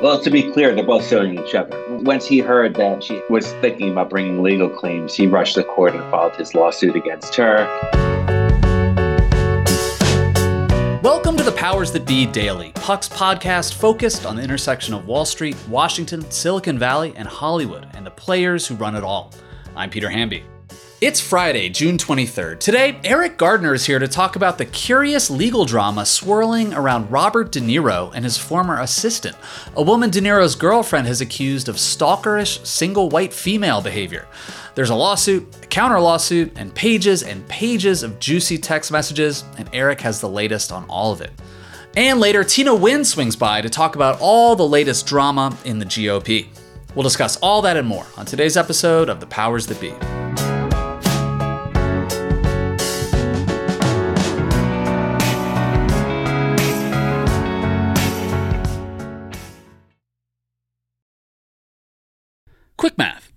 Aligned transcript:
Well, 0.00 0.20
to 0.20 0.30
be 0.30 0.44
clear, 0.52 0.76
they're 0.76 0.86
both 0.86 1.04
suing 1.04 1.36
each 1.40 1.56
other. 1.56 1.76
Once 1.88 2.24
he 2.24 2.38
heard 2.38 2.76
that 2.76 3.02
she 3.02 3.20
was 3.28 3.52
thinking 3.54 3.90
about 3.90 4.10
bringing 4.10 4.44
legal 4.44 4.68
claims, 4.68 5.12
he 5.12 5.26
rushed 5.26 5.56
to 5.56 5.64
court 5.64 5.92
and 5.92 6.08
filed 6.08 6.36
his 6.36 6.54
lawsuit 6.54 6.94
against 6.94 7.34
her. 7.34 7.66
Welcome 11.02 11.36
to 11.36 11.42
the 11.42 11.54
Powers 11.56 11.90
That 11.90 12.06
Be 12.06 12.26
Daily, 12.26 12.70
Puck's 12.76 13.08
podcast 13.08 13.74
focused 13.74 14.24
on 14.24 14.36
the 14.36 14.42
intersection 14.42 14.94
of 14.94 15.08
Wall 15.08 15.24
Street, 15.24 15.56
Washington, 15.68 16.30
Silicon 16.30 16.78
Valley, 16.78 17.12
and 17.16 17.26
Hollywood, 17.26 17.88
and 17.94 18.06
the 18.06 18.12
players 18.12 18.68
who 18.68 18.76
run 18.76 18.94
it 18.94 19.02
all. 19.02 19.32
I'm 19.74 19.90
Peter 19.90 20.08
Hamby. 20.08 20.44
It's 21.00 21.20
Friday, 21.20 21.68
June 21.68 21.96
23rd. 21.96 22.58
Today, 22.58 22.98
Eriq 23.04 23.36
Gardner 23.36 23.72
is 23.72 23.86
here 23.86 24.00
to 24.00 24.08
talk 24.08 24.34
about 24.34 24.58
the 24.58 24.64
curious 24.64 25.30
legal 25.30 25.64
drama 25.64 26.04
swirling 26.04 26.74
around 26.74 27.08
Robert 27.08 27.52
De 27.52 27.60
Niro 27.60 28.10
and 28.16 28.24
his 28.24 28.36
former 28.36 28.80
assistant, 28.80 29.36
a 29.76 29.82
woman 29.82 30.10
De 30.10 30.20
Niro's 30.20 30.56
girlfriend 30.56 31.06
has 31.06 31.20
accused 31.20 31.68
of 31.68 31.76
stalkerish 31.76 32.66
single 32.66 33.10
white 33.10 33.32
female 33.32 33.80
behavior. 33.80 34.26
There's 34.74 34.90
a 34.90 34.96
lawsuit, 34.96 35.46
a 35.62 35.66
counter 35.68 36.00
lawsuit, 36.00 36.50
and 36.56 36.74
pages 36.74 37.22
and 37.22 37.46
pages 37.46 38.02
of 38.02 38.18
juicy 38.18 38.58
text 38.58 38.90
messages, 38.90 39.44
and 39.56 39.70
Eriq 39.70 40.00
has 40.00 40.20
the 40.20 40.28
latest 40.28 40.72
on 40.72 40.84
all 40.86 41.12
of 41.12 41.20
it. 41.20 41.30
And 41.96 42.18
later, 42.18 42.42
Tina 42.42 42.72
Nguyen 42.72 43.06
swings 43.06 43.36
by 43.36 43.60
to 43.60 43.70
talk 43.70 43.94
about 43.94 44.18
all 44.20 44.56
the 44.56 44.66
latest 44.66 45.06
drama 45.06 45.56
in 45.64 45.78
the 45.78 45.86
GOP. 45.86 46.48
We'll 46.96 47.04
discuss 47.04 47.36
all 47.36 47.62
that 47.62 47.76
and 47.76 47.86
more 47.86 48.06
on 48.16 48.26
today's 48.26 48.56
episode 48.56 49.08
of 49.08 49.20
The 49.20 49.26
Powers 49.26 49.68
That 49.68 49.80
Be. 49.80 49.94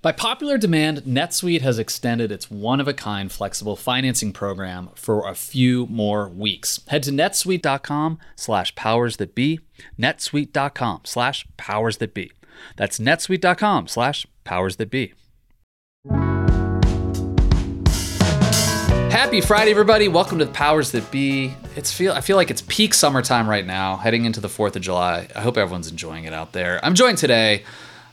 By 0.00 0.12
popular 0.12 0.58
demand, 0.58 0.98
NetSuite 0.98 1.62
has 1.62 1.76
extended 1.76 2.30
its 2.30 2.48
one 2.48 2.78
of 2.78 2.86
a 2.86 2.94
kind 2.94 3.32
flexible 3.32 3.74
financing 3.74 4.32
program 4.32 4.90
for 4.94 5.28
a 5.28 5.34
few 5.34 5.86
more 5.86 6.28
weeks. 6.28 6.78
Head 6.86 7.02
to 7.02 7.10
netsuite.com 7.10 8.20
slash 8.36 8.76
powers 8.76 9.16
that 9.16 9.34
be, 9.34 9.58
netsuite.com 9.98 11.00
slash 11.02 11.46
powers 11.56 11.96
that 11.96 12.14
be. 12.14 12.30
That's 12.76 13.00
netsuite.com 13.00 13.88
slash 13.88 14.24
powers 14.44 14.76
that 14.76 14.88
be. 14.88 15.14
Happy 19.10 19.40
Friday, 19.40 19.72
everybody! 19.72 20.06
Welcome 20.06 20.38
to 20.38 20.44
the 20.44 20.52
Powers 20.52 20.92
That 20.92 21.10
Be. 21.10 21.52
It's 21.74 21.92
feel 21.92 22.12
I 22.12 22.20
feel 22.20 22.36
like 22.36 22.52
it's 22.52 22.62
peak 22.62 22.94
summertime 22.94 23.50
right 23.50 23.66
now, 23.66 23.96
heading 23.96 24.26
into 24.26 24.40
the 24.40 24.48
Fourth 24.48 24.76
of 24.76 24.82
July. 24.82 25.26
I 25.34 25.40
hope 25.40 25.56
everyone's 25.56 25.90
enjoying 25.90 26.22
it 26.22 26.32
out 26.32 26.52
there. 26.52 26.78
I'm 26.84 26.94
joined 26.94 27.18
today 27.18 27.64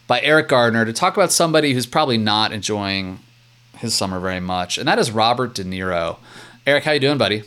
by 0.07 0.19
Eriq 0.21 0.47
Gardner 0.47 0.85
to 0.85 0.93
talk 0.93 1.15
about 1.15 1.31
somebody 1.31 1.73
who's 1.73 1.85
probably 1.85 2.17
not 2.17 2.51
enjoying 2.51 3.19
his 3.77 3.93
summer 3.93 4.19
very 4.19 4.39
much, 4.39 4.77
and 4.77 4.87
that 4.87 4.99
is 4.99 5.11
Robert 5.11 5.53
De 5.55 5.63
Niro. 5.63 6.17
Eriq, 6.65 6.83
how 6.83 6.91
you 6.91 6.99
doing, 6.99 7.17
buddy? 7.17 7.43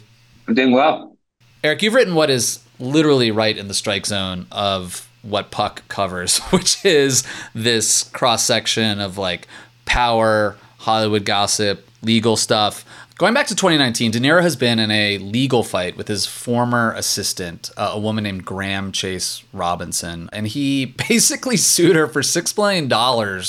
I'm 0.47 0.55
doing 0.55 0.73
well. 0.73 1.17
Eriq, 1.65 1.83
you've 1.83 1.95
written 1.95 2.15
what 2.15 2.31
is 2.31 2.61
literally 2.79 3.31
right 3.31 3.57
in 3.57 3.69
the 3.69 3.75
strike 3.75 4.07
zone 4.07 4.47
of 4.53 5.09
what 5.23 5.51
Puck 5.51 5.83
covers, 5.89 6.39
which 6.51 6.85
is 6.85 7.25
this 7.55 8.05
cross 8.05 8.45
section 8.45 9.01
of 9.01 9.19
like 9.19 9.49
power, 9.85 10.57
Hollywood 10.79 11.25
gossip, 11.25 11.89
legal 12.03 12.37
stuff. 12.37 12.85
Going 13.19 13.35
back 13.35 13.49
to 13.49 13.57
2019, 13.57 14.13
De 14.13 14.21
Niro 14.21 14.43
has 14.43 14.55
been 14.55 14.79
in 14.79 14.93
a 14.93 15.19
legal 15.19 15.65
fight 15.65 15.97
with 15.97 16.07
his 16.07 16.25
former 16.25 16.93
assistant, 16.93 17.69
uh, 17.77 17.91
a 17.95 17.99
woman 17.99 18.23
named 18.23 18.45
Graham 18.45 18.93
Chase 18.93 19.43
Robinson, 19.53 20.31
and 20.33 20.47
he 20.47 20.85
basically 21.09 21.57
sued 21.57 21.97
her 21.97 22.07
for 22.07 22.21
$6 22.21 22.57
million 22.57 23.43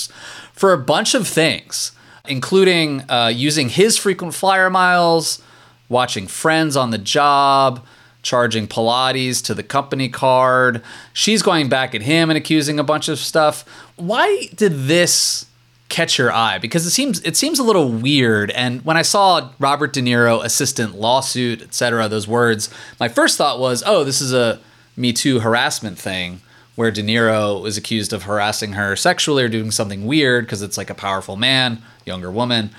for 0.54 0.74
a 0.74 0.78
bunch 0.80 1.14
of 1.14 1.28
things, 1.28 1.92
including 2.28 3.08
uh, 3.12 3.32
using 3.32 3.70
his 3.70 3.96
frequent 3.96 4.34
flyer 4.34 4.72
miles, 4.72 5.40
watching 5.88 6.26
friends 6.26 6.76
on 6.76 6.90
the 6.90 6.98
job, 6.98 7.86
charging 8.24 8.68
Pilates 8.68 9.40
to 9.44 9.54
the 9.54 9.62
company 9.62 10.10
card. 10.10 10.82
She's 11.14 11.44
going 11.44 11.70
back 11.70 11.94
at 11.94 12.02
him 12.02 12.32
and 12.32 12.38
accusing 12.38 12.80
a 12.80 12.84
bunch 12.84 13.08
of 13.08 13.20
stuff. 13.20 13.64
Why 13.98 14.48
did 14.56 14.88
this 14.88 15.46
catch 15.90 16.20
your 16.20 16.32
eye 16.32 16.60
because 16.60 16.86
it 16.86 16.92
seems 16.92 17.20
it 17.24 17.36
seems 17.36 17.60
a 17.60 17.64
little 17.64 17.90
weird. 17.90 18.52
And 18.52 18.86
when 18.86 18.96
i 18.96 19.02
saw 19.02 19.52
robert 19.60 19.94
de 19.94 20.02
niro 20.02 20.44
assistant 20.44 20.96
lawsuit 20.96 21.62
etc 21.62 22.08
those 22.08 22.28
words 22.28 22.70
my 23.00 23.10
first 23.10 23.38
thought 23.38 23.60
was 23.60 23.84
oh 23.86 24.04
this 24.04 24.22
is 24.22 24.32
a 24.32 24.60
me 24.96 25.12
too 25.12 25.40
harassment 25.40 25.98
thing 25.98 26.42
where 26.76 26.92
de 26.92 27.02
niro 27.02 27.66
is 27.68 27.76
accused 27.76 28.14
of 28.14 28.24
harassing 28.24 28.74
her 28.74 28.96
sexually 28.96 29.44
or 29.44 29.50
doing 29.50 29.72
something 29.72 30.06
weird 30.06 30.46
because 30.46 30.62
it's 30.62 30.78
like 30.78 30.90
a 30.90 30.96
powerful 30.96 31.36
man 31.36 31.82
younger 32.06 32.32
woman. 32.32 32.70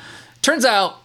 Turns 0.40 0.64
out 0.64 0.98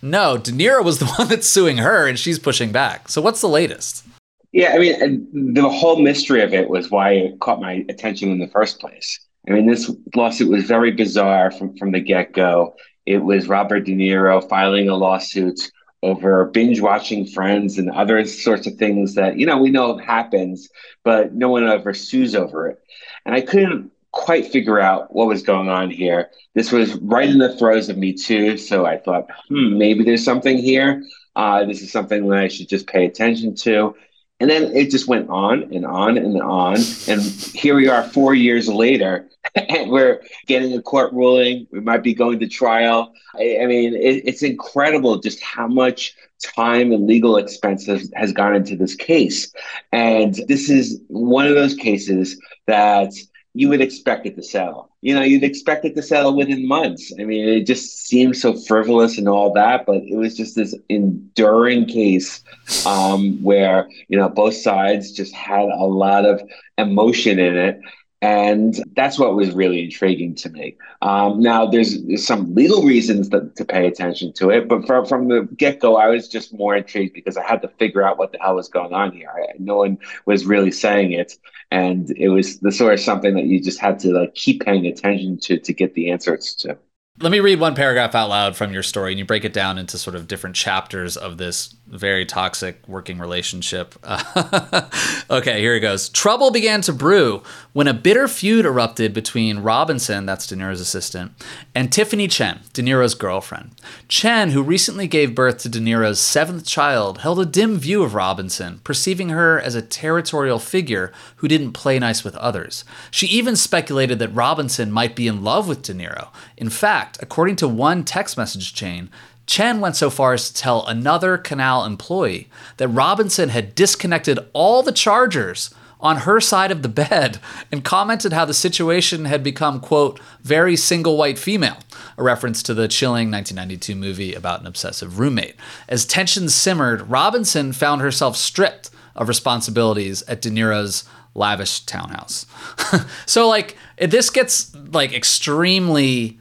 no 0.00 0.38
de 0.38 0.52
niro 0.52 0.84
was 0.84 1.00
the 1.00 1.06
one 1.18 1.28
that's 1.28 1.48
suing 1.48 1.78
her 1.78 2.06
and 2.06 2.18
she's 2.18 2.38
pushing 2.38 2.70
back. 2.70 3.08
So 3.08 3.20
what's 3.20 3.40
the 3.40 3.48
latest? 3.48 4.06
Yeah 4.52 4.72
i 4.74 4.78
mean 4.78 5.52
the 5.54 5.68
whole 5.68 6.00
mystery 6.00 6.40
of 6.40 6.54
it 6.54 6.70
was 6.70 6.90
why 6.90 7.12
it 7.12 7.40
caught 7.40 7.60
my 7.60 7.84
attention 7.88 8.30
in 8.30 8.38
the 8.38 8.48
first 8.48 8.80
place 8.80 9.20
I 9.48 9.52
mean, 9.52 9.66
this 9.66 9.90
lawsuit 10.14 10.50
was 10.50 10.64
very 10.64 10.90
bizarre 10.92 11.50
from, 11.50 11.76
from 11.76 11.92
the 11.92 12.00
get 12.00 12.32
go. 12.32 12.76
It 13.06 13.18
was 13.18 13.48
Robert 13.48 13.80
De 13.80 13.92
Niro 13.92 14.46
filing 14.46 14.88
a 14.88 14.94
lawsuit 14.94 15.70
over 16.02 16.44
binge 16.44 16.80
watching 16.80 17.26
friends 17.26 17.78
and 17.78 17.90
other 17.90 18.24
sorts 18.26 18.66
of 18.66 18.74
things 18.74 19.14
that, 19.14 19.38
you 19.38 19.46
know, 19.46 19.58
we 19.58 19.70
know 19.70 19.96
happens, 19.96 20.68
but 21.02 21.34
no 21.34 21.48
one 21.48 21.66
ever 21.66 21.94
sues 21.94 22.34
over 22.34 22.68
it. 22.68 22.78
And 23.24 23.34
I 23.34 23.40
couldn't 23.40 23.90
quite 24.12 24.46
figure 24.46 24.78
out 24.78 25.14
what 25.14 25.26
was 25.26 25.42
going 25.42 25.68
on 25.68 25.90
here. 25.90 26.30
This 26.54 26.70
was 26.70 26.94
right 26.96 27.28
in 27.28 27.38
the 27.38 27.56
throes 27.56 27.88
of 27.88 27.96
Me 27.96 28.12
Too. 28.12 28.56
So 28.58 28.84
I 28.84 28.98
thought, 28.98 29.28
hmm, 29.48 29.78
maybe 29.78 30.04
there's 30.04 30.24
something 30.24 30.58
here. 30.58 31.02
Uh, 31.36 31.64
this 31.64 31.82
is 31.82 31.92
something 31.92 32.28
that 32.28 32.38
I 32.38 32.48
should 32.48 32.68
just 32.68 32.86
pay 32.86 33.06
attention 33.06 33.54
to. 33.56 33.94
And 34.40 34.48
then 34.48 34.76
it 34.76 34.90
just 34.90 35.08
went 35.08 35.28
on 35.28 35.64
and 35.74 35.84
on 35.84 36.16
and 36.16 36.40
on. 36.40 36.76
And 37.08 37.20
here 37.22 37.74
we 37.74 37.88
are 37.88 38.04
four 38.04 38.34
years 38.34 38.68
later, 38.68 39.28
and 39.54 39.90
we're 39.90 40.22
getting 40.46 40.72
a 40.74 40.82
court 40.82 41.12
ruling. 41.12 41.66
We 41.72 41.80
might 41.80 42.04
be 42.04 42.14
going 42.14 42.38
to 42.40 42.48
trial. 42.48 43.12
I, 43.34 43.58
I 43.62 43.66
mean, 43.66 43.94
it, 43.94 44.22
it's 44.24 44.42
incredible 44.42 45.18
just 45.18 45.42
how 45.42 45.66
much 45.66 46.14
time 46.54 46.92
and 46.92 47.06
legal 47.06 47.36
expenses 47.36 48.12
has 48.14 48.32
gone 48.32 48.54
into 48.54 48.76
this 48.76 48.94
case. 48.94 49.52
And 49.92 50.38
this 50.46 50.70
is 50.70 51.00
one 51.08 51.46
of 51.46 51.54
those 51.54 51.74
cases 51.74 52.40
that 52.66 53.12
you 53.54 53.68
would 53.68 53.80
expect 53.80 54.26
it 54.26 54.36
to 54.36 54.42
settle. 54.42 54.87
You 55.00 55.14
know, 55.14 55.22
you'd 55.22 55.44
expect 55.44 55.84
it 55.84 55.94
to 55.94 56.02
settle 56.02 56.36
within 56.36 56.66
months. 56.66 57.12
I 57.20 57.24
mean, 57.24 57.48
it 57.48 57.66
just 57.66 58.06
seems 58.06 58.40
so 58.42 58.54
frivolous 58.54 59.16
and 59.16 59.28
all 59.28 59.52
that, 59.52 59.86
but 59.86 60.02
it 60.02 60.16
was 60.16 60.36
just 60.36 60.56
this 60.56 60.74
enduring 60.88 61.86
case 61.86 62.42
um, 62.84 63.40
where, 63.42 63.88
you 64.08 64.18
know, 64.18 64.28
both 64.28 64.54
sides 64.54 65.12
just 65.12 65.32
had 65.34 65.68
a 65.68 65.84
lot 65.84 66.24
of 66.24 66.42
emotion 66.78 67.38
in 67.38 67.56
it. 67.56 67.80
And 68.20 68.82
that's 68.96 69.16
what 69.16 69.36
was 69.36 69.52
really 69.52 69.84
intriguing 69.84 70.34
to 70.36 70.50
me. 70.50 70.76
Um, 71.02 71.40
now, 71.40 71.66
there's, 71.66 72.02
there's, 72.02 72.26
some 72.26 72.52
legal 72.52 72.82
reasons 72.82 73.28
that, 73.28 73.54
to 73.56 73.64
pay 73.64 73.86
attention 73.86 74.32
to 74.34 74.50
it, 74.50 74.66
but 74.66 74.86
from, 74.86 75.06
from 75.06 75.28
the 75.28 75.48
get 75.56 75.78
go, 75.78 75.96
I 75.96 76.08
was 76.08 76.28
just 76.28 76.52
more 76.52 76.74
intrigued 76.74 77.14
because 77.14 77.36
I 77.36 77.46
had 77.46 77.62
to 77.62 77.68
figure 77.68 78.02
out 78.02 78.18
what 78.18 78.32
the 78.32 78.38
hell 78.38 78.56
was 78.56 78.68
going 78.68 78.92
on 78.92 79.12
here. 79.12 79.30
I, 79.30 79.52
no 79.60 79.76
one 79.76 79.98
was 80.26 80.46
really 80.46 80.72
saying 80.72 81.12
it. 81.12 81.38
And 81.70 82.10
it 82.12 82.30
was 82.30 82.58
the 82.58 82.72
sort 82.72 82.94
of 82.94 83.00
something 83.00 83.34
that 83.34 83.44
you 83.44 83.62
just 83.62 83.78
had 83.78 84.00
to 84.00 84.12
like 84.12 84.34
keep 84.34 84.64
paying 84.64 84.86
attention 84.86 85.38
to 85.40 85.58
to 85.58 85.72
get 85.72 85.94
the 85.94 86.10
answers 86.10 86.54
to. 86.56 86.76
Let 87.20 87.32
me 87.32 87.40
read 87.40 87.58
one 87.58 87.74
paragraph 87.74 88.14
out 88.14 88.28
loud 88.28 88.56
from 88.56 88.72
your 88.72 88.84
story, 88.84 89.12
and 89.12 89.18
you 89.18 89.24
break 89.24 89.44
it 89.44 89.52
down 89.52 89.76
into 89.76 89.98
sort 89.98 90.14
of 90.14 90.28
different 90.28 90.54
chapters 90.54 91.16
of 91.16 91.36
this 91.36 91.74
very 91.90 92.26
toxic 92.26 92.86
working 92.86 93.18
relationship. 93.18 93.94
okay, 95.30 95.60
here 95.60 95.74
it 95.74 95.80
goes. 95.80 96.08
Trouble 96.08 96.50
began 96.50 96.80
to 96.82 96.92
brew 96.92 97.42
when 97.72 97.88
a 97.88 97.94
bitter 97.94 98.28
feud 98.28 98.66
erupted 98.66 99.14
between 99.14 99.60
Robinson, 99.60 100.26
that's 100.26 100.46
De 100.46 100.54
Niro's 100.54 100.80
assistant, 100.80 101.32
and 101.74 101.92
Tiffany 101.92 102.28
Chen, 102.28 102.60
De 102.72 102.82
Niro's 102.82 103.14
girlfriend. 103.14 103.70
Chen, 104.08 104.50
who 104.50 104.62
recently 104.62 105.06
gave 105.06 105.34
birth 105.34 105.58
to 105.58 105.68
De 105.68 105.80
Niro's 105.80 106.20
seventh 106.20 106.66
child, 106.66 107.18
held 107.18 107.40
a 107.40 107.46
dim 107.46 107.78
view 107.78 108.02
of 108.02 108.14
Robinson, 108.14 108.80
perceiving 108.84 109.30
her 109.30 109.58
as 109.58 109.74
a 109.74 109.82
territorial 109.82 110.58
figure 110.58 111.12
who 111.36 111.48
didn't 111.48 111.72
play 111.72 111.98
nice 111.98 112.22
with 112.22 112.36
others. 112.36 112.84
She 113.10 113.26
even 113.26 113.56
speculated 113.56 114.18
that 114.18 114.34
Robinson 114.34 114.92
might 114.92 115.16
be 115.16 115.26
in 115.26 115.42
love 115.42 115.66
with 115.66 115.82
De 115.82 115.94
Niro. 115.94 116.28
In 116.56 116.70
fact, 116.70 117.18
according 117.22 117.56
to 117.56 117.68
one 117.68 118.04
text 118.04 118.36
message 118.36 118.74
chain, 118.74 119.10
Chen 119.48 119.80
went 119.80 119.96
so 119.96 120.10
far 120.10 120.34
as 120.34 120.48
to 120.48 120.54
tell 120.54 120.86
another 120.86 121.38
Canal 121.38 121.84
employee 121.84 122.48
that 122.76 122.88
Robinson 122.88 123.48
had 123.48 123.74
disconnected 123.74 124.38
all 124.52 124.82
the 124.82 124.92
chargers 124.92 125.74
on 126.00 126.18
her 126.18 126.38
side 126.38 126.70
of 126.70 126.82
the 126.82 126.88
bed 126.88 127.40
and 127.72 127.82
commented 127.82 128.32
how 128.32 128.44
the 128.44 128.54
situation 128.54 129.24
had 129.24 129.42
become, 129.42 129.80
quote, 129.80 130.20
very 130.42 130.76
single 130.76 131.16
white 131.16 131.38
female, 131.38 131.78
a 132.18 132.22
reference 132.22 132.62
to 132.62 132.74
the 132.74 132.86
chilling 132.86 133.30
1992 133.30 133.94
movie 133.96 134.34
about 134.34 134.60
an 134.60 134.66
obsessive 134.66 135.18
roommate. 135.18 135.56
As 135.88 136.04
tensions 136.04 136.54
simmered, 136.54 137.10
Robinson 137.10 137.72
found 137.72 138.02
herself 138.02 138.36
stripped 138.36 138.90
of 139.16 139.28
responsibilities 139.28 140.22
at 140.28 140.42
De 140.42 140.50
Niro's 140.50 141.04
lavish 141.34 141.80
townhouse. 141.80 142.46
so, 143.26 143.48
like, 143.48 143.76
this 143.98 144.28
gets, 144.28 144.74
like, 144.74 145.12
extremely 145.12 146.38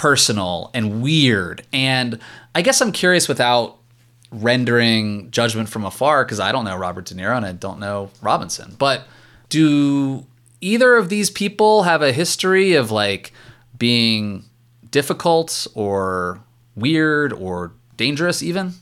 personal 0.00 0.70
and 0.72 1.02
weird. 1.02 1.62
And 1.74 2.18
I 2.54 2.62
guess 2.62 2.80
I'm 2.80 2.90
curious 2.90 3.28
without 3.28 3.76
rendering 4.32 5.30
judgment 5.30 5.68
from 5.68 5.84
afar 5.84 6.24
because 6.24 6.40
I 6.40 6.52
don't 6.52 6.64
know 6.64 6.74
Robert 6.74 7.04
De 7.04 7.14
Niro 7.14 7.36
and 7.36 7.44
I 7.44 7.52
don't 7.52 7.78
know 7.78 8.08
Robinson. 8.22 8.76
But 8.78 9.06
do 9.50 10.24
either 10.62 10.96
of 10.96 11.10
these 11.10 11.28
people 11.28 11.82
have 11.82 12.00
a 12.00 12.12
history 12.12 12.72
of 12.72 12.90
like 12.90 13.34
being 13.76 14.46
difficult 14.90 15.66
or 15.74 16.40
weird 16.74 17.34
or 17.34 17.72
dangerous 17.98 18.42
even? 18.42 18.72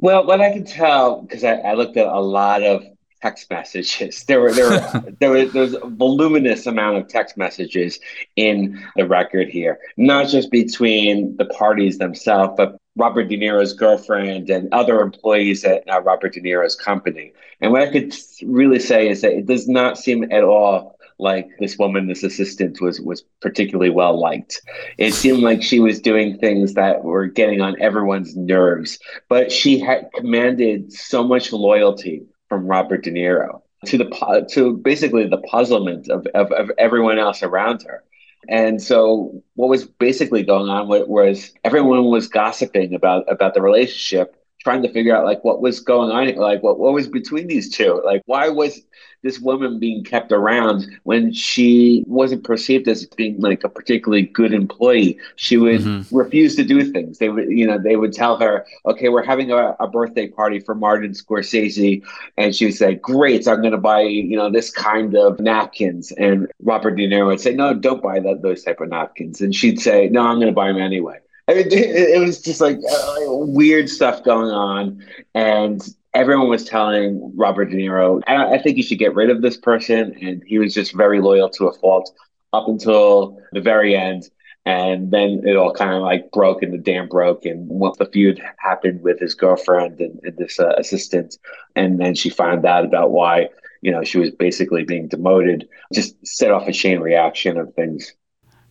Well, 0.00 0.26
what 0.26 0.40
I 0.40 0.50
can 0.50 0.64
tell, 0.64 1.22
because 1.22 1.44
I, 1.44 1.52
I, 1.58 1.74
looked 1.74 1.96
at 1.96 2.08
a 2.08 2.18
lot 2.18 2.64
of 2.64 2.84
text 3.20 3.50
messages. 3.50 4.24
There 4.28 4.40
were 4.40 4.52
there 4.52 4.70
were, 4.70 5.12
there 5.20 5.30
was 5.30 5.52
there 5.52 5.62
was 5.62 5.74
a 5.74 5.86
voluminous 5.86 6.66
amount 6.66 6.98
of 6.98 7.08
text 7.08 7.36
messages 7.36 7.98
in 8.36 8.82
the 8.96 9.06
record 9.06 9.48
here, 9.48 9.78
not 9.96 10.28
just 10.28 10.50
between 10.50 11.36
the 11.36 11.46
parties 11.46 11.98
themselves, 11.98 12.54
but 12.56 12.76
Robert 12.96 13.28
De 13.28 13.38
Niro's 13.38 13.72
girlfriend 13.72 14.50
and 14.50 14.72
other 14.72 15.00
employees 15.00 15.64
at 15.64 15.88
uh, 15.88 16.00
Robert 16.02 16.34
De 16.34 16.40
Niro's 16.40 16.74
company. 16.74 17.32
And 17.60 17.72
what 17.72 17.82
I 17.82 17.92
could 17.92 18.14
really 18.42 18.80
say 18.80 19.08
is 19.08 19.22
that 19.22 19.32
it 19.32 19.46
does 19.46 19.68
not 19.68 19.98
seem 19.98 20.30
at 20.32 20.42
all 20.42 20.98
like 21.20 21.48
this 21.58 21.76
woman, 21.78 22.06
this 22.06 22.22
assistant, 22.22 22.80
was 22.80 23.00
was 23.00 23.24
particularly 23.40 23.90
well 23.90 24.18
liked. 24.18 24.60
It 24.98 25.14
seemed 25.14 25.42
like 25.42 25.62
she 25.62 25.80
was 25.80 26.00
doing 26.00 26.38
things 26.38 26.74
that 26.74 27.02
were 27.02 27.26
getting 27.26 27.60
on 27.60 27.80
everyone's 27.80 28.36
nerves, 28.36 28.98
but 29.28 29.50
she 29.50 29.78
had 29.78 30.10
commanded 30.14 30.92
so 30.92 31.24
much 31.24 31.52
loyalty 31.52 32.22
from 32.48 32.66
Robert 32.66 33.04
De 33.04 33.10
Niro 33.10 33.62
to 33.86 33.98
the 33.98 34.46
to 34.50 34.76
basically 34.76 35.26
the 35.26 35.38
puzzlement 35.38 36.08
of, 36.08 36.26
of, 36.34 36.50
of 36.52 36.70
everyone 36.78 37.18
else 37.18 37.42
around 37.42 37.82
her. 37.82 38.02
And 38.48 38.82
so 38.82 39.42
what 39.54 39.68
was 39.68 39.84
basically 39.84 40.42
going 40.42 40.68
on 40.68 40.88
was 40.88 41.52
everyone 41.64 42.04
was 42.04 42.28
gossiping 42.28 42.94
about 42.94 43.30
about 43.30 43.54
the 43.54 43.62
relationship 43.62 44.37
trying 44.60 44.82
to 44.82 44.92
figure 44.92 45.16
out 45.16 45.24
like 45.24 45.42
what 45.44 45.60
was 45.60 45.80
going 45.80 46.10
on 46.10 46.34
like 46.36 46.62
what, 46.62 46.78
what 46.78 46.92
was 46.92 47.08
between 47.08 47.46
these 47.46 47.70
two 47.70 48.00
like 48.04 48.22
why 48.26 48.48
was 48.48 48.82
this 49.22 49.40
woman 49.40 49.78
being 49.78 50.04
kept 50.04 50.30
around 50.30 50.86
when 51.02 51.32
she 51.32 52.04
wasn't 52.06 52.44
perceived 52.44 52.86
as 52.86 53.04
being 53.04 53.40
like 53.40 53.64
a 53.64 53.68
particularly 53.68 54.22
good 54.22 54.52
employee. 54.52 55.18
She 55.36 55.56
would 55.56 55.80
mm-hmm. 55.80 56.16
refuse 56.16 56.54
to 56.56 56.64
do 56.64 56.84
things. 56.92 57.18
They 57.18 57.28
would, 57.28 57.50
you 57.50 57.66
know, 57.66 57.78
they 57.78 57.96
would 57.96 58.12
tell 58.12 58.36
her, 58.36 58.64
okay, 58.86 59.08
we're 59.08 59.24
having 59.24 59.50
a, 59.50 59.74
a 59.80 59.88
birthday 59.88 60.28
party 60.28 60.60
for 60.60 60.74
Martin 60.74 61.12
Scorsese. 61.12 62.04
And 62.36 62.54
she 62.54 62.66
would 62.66 62.74
say, 62.74 62.94
great, 62.94 63.44
so 63.44 63.52
I'm 63.52 63.60
going 63.60 63.72
to 63.72 63.78
buy, 63.78 64.02
you 64.02 64.36
know, 64.36 64.50
this 64.50 64.70
kind 64.70 65.16
of 65.16 65.40
napkins. 65.40 66.12
And 66.12 66.50
Robert 66.62 66.92
De 66.92 67.08
Niro 67.08 67.26
would 67.26 67.40
say, 67.40 67.54
no, 67.54 67.74
don't 67.74 68.02
buy 68.02 68.20
that, 68.20 68.42
those 68.42 68.62
type 68.62 68.80
of 68.80 68.88
napkins. 68.88 69.40
And 69.40 69.54
she'd 69.54 69.80
say, 69.80 70.08
no, 70.08 70.22
I'm 70.22 70.36
going 70.36 70.46
to 70.46 70.52
buy 70.52 70.68
them 70.68 70.80
anyway. 70.80 71.18
I 71.48 71.54
mean, 71.54 71.66
it, 71.70 72.20
was 72.20 72.40
just 72.40 72.60
like 72.60 72.76
uh, 72.76 73.14
weird 73.28 73.88
stuff 73.88 74.22
going 74.22 74.50
on. 74.50 75.04
And 75.34 75.82
everyone 76.14 76.48
was 76.48 76.64
telling 76.64 77.32
Robert 77.36 77.66
De 77.66 77.76
Niro, 77.76 78.22
I, 78.26 78.54
I 78.54 78.62
think 78.62 78.76
you 78.76 78.82
should 78.82 78.98
get 78.98 79.14
rid 79.14 79.30
of 79.30 79.42
this 79.42 79.56
person. 79.56 80.16
And 80.20 80.42
he 80.46 80.58
was 80.58 80.74
just 80.74 80.94
very 80.94 81.20
loyal 81.20 81.48
to 81.50 81.68
a 81.68 81.72
fault 81.72 82.10
up 82.52 82.68
until 82.68 83.40
the 83.52 83.60
very 83.60 83.96
end. 83.96 84.28
And 84.66 85.10
then 85.10 85.42
it 85.46 85.56
all 85.56 85.72
kind 85.72 85.94
of 85.94 86.02
like 86.02 86.30
broke 86.30 86.62
and 86.62 86.74
the 86.74 86.78
dam 86.78 87.08
broke. 87.08 87.46
And 87.46 87.66
what 87.68 87.96
the 87.96 88.06
feud 88.06 88.42
happened 88.58 89.00
with 89.00 89.18
his 89.18 89.34
girlfriend 89.34 90.00
and, 90.00 90.20
and 90.22 90.36
this 90.36 90.60
uh, 90.60 90.74
assistant. 90.76 91.38
And 91.74 91.98
then 91.98 92.14
she 92.14 92.28
found 92.28 92.66
out 92.66 92.84
about 92.84 93.10
why, 93.10 93.48
you 93.80 93.90
know, 93.90 94.04
she 94.04 94.18
was 94.18 94.30
basically 94.30 94.84
being 94.84 95.08
demoted, 95.08 95.66
just 95.94 96.14
set 96.26 96.50
off 96.50 96.68
a 96.68 96.72
chain 96.72 97.00
reaction 97.00 97.56
of 97.56 97.72
things. 97.72 98.12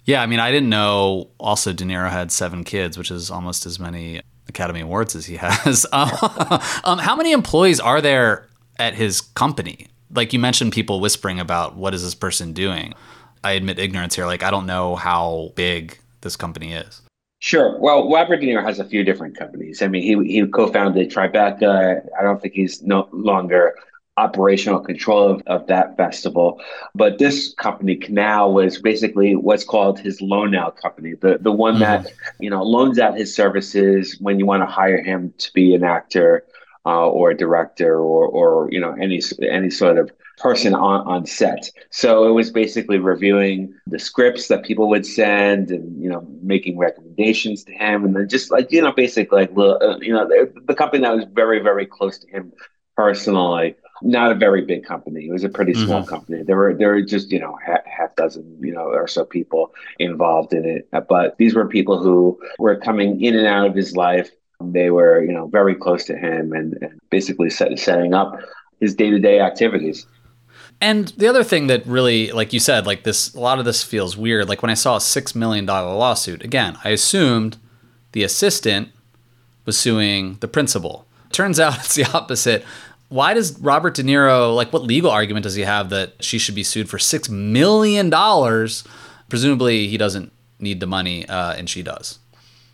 Yeah, 0.08 0.22
I 0.22 0.26
mean, 0.26 0.40
I 0.40 0.52
didn't 0.52 0.70
know 0.70 1.30
also 1.38 1.74
De 1.74 1.84
Niro 1.84 2.10
had 2.10 2.32
seven 2.32 2.64
kids, 2.64 2.98
which 2.98 3.12
is 3.12 3.30
almost 3.30 3.66
as 3.66 3.78
many 3.78 4.22
Academy 4.48 4.80
Awards 4.80 5.16
as 5.16 5.26
he 5.26 5.36
has. 5.36 5.86
um, 5.92 6.98
how 6.98 7.16
many 7.16 7.34
employees 7.34 7.82
are 7.82 8.00
there 8.00 8.48
at 8.80 8.96
his 8.96 9.20
company? 9.20 9.88
Like 10.10 10.32
you 10.32 10.40
mentioned, 10.40 10.72
people 10.72 11.02
whispering 11.02 11.42
about 11.42 11.76
what 11.76 11.94
is 11.94 12.04
this 12.04 12.16
person 12.16 12.54
doing. 12.54 12.94
I 13.44 13.52
admit 13.52 13.80
ignorance 13.80 14.16
here. 14.16 14.26
Like 14.26 14.44
I 14.44 14.50
don't 14.50 14.66
know 14.66 14.96
how 14.96 15.52
big 15.56 16.00
this 16.22 16.38
company 16.38 16.72
is. 16.72 17.02
Sure. 17.40 17.78
Well, 17.78 18.10
Robert 18.10 18.38
De 18.38 18.48
Niro 18.48 18.64
has 18.64 18.80
a 18.80 18.86
few 18.86 19.04
different 19.04 19.38
companies. 19.38 19.82
I 19.82 19.90
mean, 19.90 20.04
he 20.04 20.34
he 20.34 20.48
co-founded 20.48 21.12
Tribeca. 21.12 22.02
I 22.18 22.24
don't 22.24 22.42
think 22.42 22.54
he's 22.54 22.82
no 22.82 23.10
longer 23.12 23.76
operational 24.18 24.80
control 24.80 25.30
of, 25.30 25.44
of 25.46 25.68
that 25.68 25.96
festival. 25.96 26.60
But 26.96 27.20
this 27.20 27.54
company, 27.54 27.96
Canal, 27.96 28.54
was 28.54 28.82
basically 28.82 29.36
what's 29.36 29.64
called 29.64 30.00
his 30.00 30.22
loan 30.22 30.56
out 30.56 30.76
company, 30.78 31.14
the, 31.14 31.38
the 31.40 31.52
one 31.52 31.76
mm-hmm. 31.76 32.04
that, 32.04 32.14
you 32.40 32.50
know, 32.50 32.64
loans 32.64 33.00
out 33.00 33.18
his 33.18 33.34
services 33.34 34.18
when 34.20 34.40
you 34.40 34.46
want 34.46 34.64
to 34.64 34.66
hire 34.66 35.02
him 35.02 35.34
to 35.38 35.54
be 35.54 35.76
an 35.76 35.84
actor 35.84 36.44
uh, 36.86 37.08
or 37.08 37.32
a 37.32 37.38
director 37.38 38.00
or, 38.00 38.28
or, 38.28 38.72
you 38.72 38.80
know, 38.80 38.94
any, 38.94 39.22
any 39.42 39.70
sort 39.70 39.98
of 39.98 40.12
person 40.38 40.74
on, 40.74 41.06
on 41.08 41.26
set. 41.26 41.70
So 41.90 42.28
it 42.28 42.32
was 42.32 42.52
basically 42.52 43.00
reviewing 43.00 43.74
the 43.88 44.00
scripts 44.00 44.48
that 44.50 44.64
people 44.64 44.88
would 44.90 45.06
send 45.06 45.72
and, 45.72 46.02
you 46.02 46.10
know, 46.10 46.28
making 46.42 46.78
recommendations 46.78 47.64
to 47.66 47.74
him. 47.74 48.06
And 48.06 48.16
then 48.16 48.30
just 48.30 48.52
like, 48.52 48.72
you 48.72 48.82
know, 48.82 48.92
basically 48.92 49.42
like, 49.42 49.52
uh, 49.58 49.98
you 50.00 50.14
know, 50.14 50.28
the, 50.28 50.54
the 50.66 50.76
company 50.76 51.02
that 51.04 51.16
was 51.16 51.26
very, 51.34 51.60
very 51.60 51.86
close 51.86 52.20
to 52.20 52.28
him 52.28 52.54
personally 52.96 53.76
not 54.02 54.32
a 54.32 54.36
very 54.36 54.64
big 54.64 54.84
company. 54.84 55.26
It 55.28 55.32
was 55.32 55.44
a 55.44 55.50
pretty 55.50 55.74
small 55.74 56.02
mm-hmm. 56.02 56.10
company. 56.10 56.44
There 56.44 56.58
were 56.58 56.74
there 56.74 56.90
were 56.90 57.02
just 57.02 57.32
you 57.32 57.40
know 57.40 57.58
half, 57.66 57.86
half 57.86 58.16
dozen 58.16 58.58
you 58.60 58.74
know 58.74 58.84
or 58.84 59.08
so 59.08 59.26
people 59.26 59.74
involved 60.00 60.54
in 60.54 60.66
it. 60.66 60.88
But 61.08 61.38
these 61.38 61.56
were 61.56 61.68
people 61.68 62.02
who 62.02 62.40
were 62.60 62.76
coming 62.76 63.22
in 63.24 63.36
and 63.36 63.48
out 63.48 63.68
of 63.68 63.76
his 63.76 63.96
life. 63.96 64.32
They 64.62 64.90
were 64.90 65.24
you 65.24 65.32
know 65.32 65.48
very 65.48 65.76
close 65.76 66.06
to 66.06 66.18
him 66.18 66.54
and, 66.54 66.78
and 66.82 67.00
basically 67.10 67.50
set, 67.50 67.78
setting 67.80 68.14
up 68.14 68.40
his 68.80 68.96
day 68.96 69.10
to 69.10 69.20
day 69.20 69.40
activities. 69.40 70.06
And 70.80 71.08
the 71.18 71.28
other 71.28 71.44
thing 71.44 71.68
that 71.68 71.86
really, 71.88 72.32
like 72.32 72.54
you 72.54 72.60
said, 72.60 72.86
like 72.86 73.04
this, 73.04 73.34
a 73.34 73.40
lot 73.40 73.58
of 73.58 73.66
this 73.66 73.84
feels 73.84 74.16
weird. 74.16 74.48
Like 74.48 74.62
when 74.62 74.70
I 74.70 74.76
saw 74.76 74.98
a 74.98 75.02
six 75.02 75.34
million 75.34 75.66
dollar 75.66 75.96
lawsuit, 75.96 76.44
again, 76.44 76.78
I 76.84 76.90
assumed 76.90 77.58
the 78.12 78.24
assistant 78.24 78.90
was 79.66 79.78
suing 79.78 80.38
the 80.40 80.48
principal. 80.48 81.08
Turns 81.32 81.60
out 81.60 81.78
it's 81.80 81.96
the 81.96 82.06
opposite 82.14 82.64
why 83.10 83.34
does 83.34 83.58
Robert 83.60 83.96
De 83.96 84.04
Niro 84.04 84.56
like 84.56 84.74
what 84.74 84.84
legal 84.84 85.12
argument 85.12 85.44
does 85.44 85.56
he 85.56 85.64
have 85.64 85.90
that 85.90 86.14
she 86.24 86.38
should 86.38 86.56
be 86.56 86.64
sued 86.64 86.90
for 86.90 87.00
six 87.00 87.30
million 87.30 88.10
dollars? 88.10 88.84
Presumably, 89.30 89.88
he 89.88 89.98
doesn't 89.98 90.32
need 90.60 90.80
the 90.80 90.88
money, 90.88 91.28
uh, 91.28 91.54
and 91.54 91.70
she 91.70 91.84
does. 91.84 92.20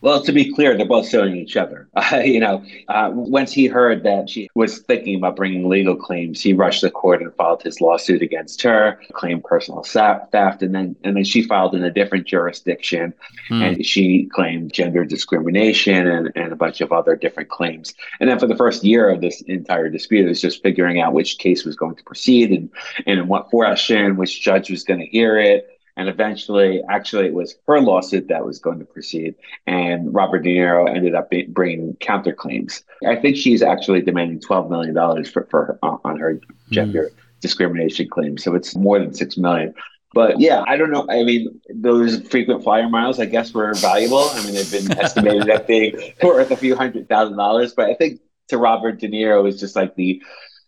Well, 0.04 0.22
to 0.24 0.34
be 0.34 0.52
clear, 0.52 0.76
they're 0.76 0.86
both 0.86 1.08
suing 1.08 1.38
each 1.38 1.56
other. 1.56 1.88
Uh, 2.12 2.18
you 2.18 2.40
know, 2.40 2.64
uh, 2.90 3.10
once 3.14 3.54
he 3.54 3.66
heard 3.66 4.04
that 4.04 4.30
she 4.30 4.50
was 4.56 4.80
thinking 4.80 5.16
about 5.16 5.38
bringing 5.38 5.70
legal 5.70 5.96
claims, 5.96 6.42
he 6.42 6.52
rushed 6.52 6.82
the 6.82 6.92
court 6.92 7.22
and 7.22 7.34
filed 7.36 7.64
his 7.64 7.80
lawsuit 7.80 8.22
against 8.22 8.62
her, 8.62 9.00
claimed 9.14 9.44
personal 9.44 9.84
theft, 9.84 10.62
and 10.62 10.76
then 10.76 10.96
and 11.04 11.16
then 11.16 11.24
she 11.24 11.44
filed 11.44 11.74
in 11.74 11.84
a 11.84 11.90
different 11.90 12.28
jurisdiction, 12.28 13.14
hmm. 13.48 13.62
and 13.62 13.86
she 13.86 14.26
claimed 14.26 14.74
gender 14.74 15.06
discrimination 15.06 16.06
and, 16.06 16.32
and 16.36 16.52
a 16.52 16.58
bunch 16.58 16.82
of 16.82 16.92
other 16.92 17.16
different 17.16 17.50
claims. 17.50 17.94
And 18.20 18.30
then 18.30 18.38
for 18.38 18.48
the 18.48 18.58
first 18.58 18.84
year 18.84 19.10
of 19.10 19.22
this 19.22 19.42
entire 19.44 19.90
dispute, 19.90 20.26
it 20.26 20.30
was 20.30 20.42
just 20.42 20.62
figuring 20.62 21.00
out 21.00 21.14
which 21.14 21.38
case 21.38 21.64
was 21.64 21.78
going 21.78 21.96
to 21.96 22.04
proceed 22.04 22.52
and 22.52 22.70
and 23.08 23.20
in 23.20 23.28
what 23.30 23.48
question, 23.48 24.18
which 24.18 24.42
judge 24.42 24.70
was 24.70 24.84
going 24.84 25.00
to 25.00 25.08
hear 25.08 25.40
it 25.40 25.73
and 25.96 26.10
eventually, 26.10 26.82
actually, 26.90 27.28
it 27.28 27.34
was 27.34 27.56
her 27.68 27.80
lawsuit 27.80 28.28
that 28.30 28.46
was 28.46 28.60
going 28.60 28.80
to 28.80 28.86
proceed, 28.86 29.36
and 29.68 30.14
Robert 30.14 30.40
De 30.40 30.56
Niro 30.56 30.90
ended 30.90 31.16
up 31.16 31.32
bringing 31.50 31.94
counterclaims. 31.96 32.84
I 33.08 33.16
think 33.16 33.38
she's 33.38 33.62
actually 33.62 34.02
demanding 34.02 34.40
twelve 34.40 34.70
million 34.70 34.94
dollars 34.94 35.30
for, 35.30 35.48
for 35.52 35.66
her, 35.66 35.80
uh, 35.84 35.98
on 36.04 36.20
her 36.20 36.40
gender 36.72 37.12
mm. 37.14 37.42
discrimination 37.42 38.10
claim. 38.10 38.38
So 38.38 38.56
it's 38.56 38.76
more 38.76 39.00
than 39.00 39.14
6 39.14 39.38
million. 39.38 39.74
But 40.14 40.40
yeah, 40.40 40.64
I 40.68 40.78
don't 40.78 40.92
know. 40.92 41.08
I 41.10 41.24
mean, 41.24 41.60
those 41.74 42.22
frequent 42.28 42.64
flyer 42.64 42.88
miles, 42.88 43.20
I 43.20 43.26
guess, 43.26 43.54
were 43.54 43.74
valuable. 43.74 44.30
I 44.32 44.44
mean, 44.44 44.54
they've 44.54 44.72
been 44.72 44.92
estimated 45.00 45.50
at 45.50 45.68
being 45.68 46.14
worth 46.22 46.52
a 46.52 46.58
few 46.58 46.76
hundred 46.76 47.10
thousand 47.10 47.38
dollars. 47.38 47.74
But 47.74 47.90
I 47.90 47.96
think 47.96 48.22
to 48.50 48.58
Robert 48.58 49.00
De 49.00 49.08
Niro 49.08 49.40
it 49.40 49.44
was 49.44 49.60
just 49.60 49.76
like 49.76 49.96
the 49.96 50.22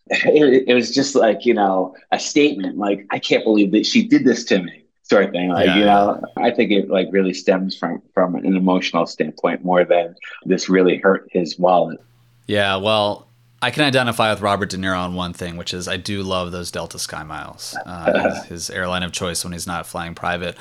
it, 0.08 0.64
it, 0.68 0.74
was 0.74 0.94
just 0.94 1.14
like 1.14 1.44
you 1.44 1.54
know 1.54 1.94
a 2.12 2.18
statement 2.18 2.78
like 2.78 3.04
i 3.10 3.18
can't 3.18 3.42
believe 3.42 3.72
that 3.72 3.84
she 3.84 4.06
did 4.06 4.24
this 4.24 4.44
to 4.44 4.62
me 4.62 4.85
sort 5.08 5.24
of 5.24 5.30
thing. 5.30 5.50
Like, 5.50 5.66
yeah. 5.66 5.76
you 5.76 5.84
know, 5.84 6.22
I 6.36 6.50
think 6.50 6.70
it 6.70 6.88
like 6.88 7.08
really 7.10 7.34
stems 7.34 7.76
from 7.76 8.02
from 8.14 8.34
an 8.34 8.56
emotional 8.56 9.06
standpoint 9.06 9.64
more 9.64 9.84
than 9.84 10.16
this 10.44 10.68
really 10.68 10.98
hurt 10.98 11.28
his 11.30 11.58
wallet. 11.58 12.00
Yeah, 12.46 12.76
well, 12.76 13.26
I 13.62 13.70
can 13.70 13.84
identify 13.84 14.30
with 14.30 14.40
Robert 14.40 14.70
De 14.70 14.76
Niro 14.76 14.98
on 14.98 15.14
one 15.14 15.32
thing, 15.32 15.56
which 15.56 15.74
is 15.74 15.88
I 15.88 15.96
do 15.96 16.22
love 16.22 16.52
those 16.52 16.70
Delta 16.70 16.98
Sky 16.98 17.22
Miles, 17.22 17.76
uh, 17.86 18.34
his, 18.34 18.44
his 18.44 18.70
airline 18.70 19.02
of 19.02 19.12
choice 19.12 19.44
when 19.44 19.52
he's 19.52 19.66
not 19.66 19.86
flying 19.86 20.14
private. 20.14 20.56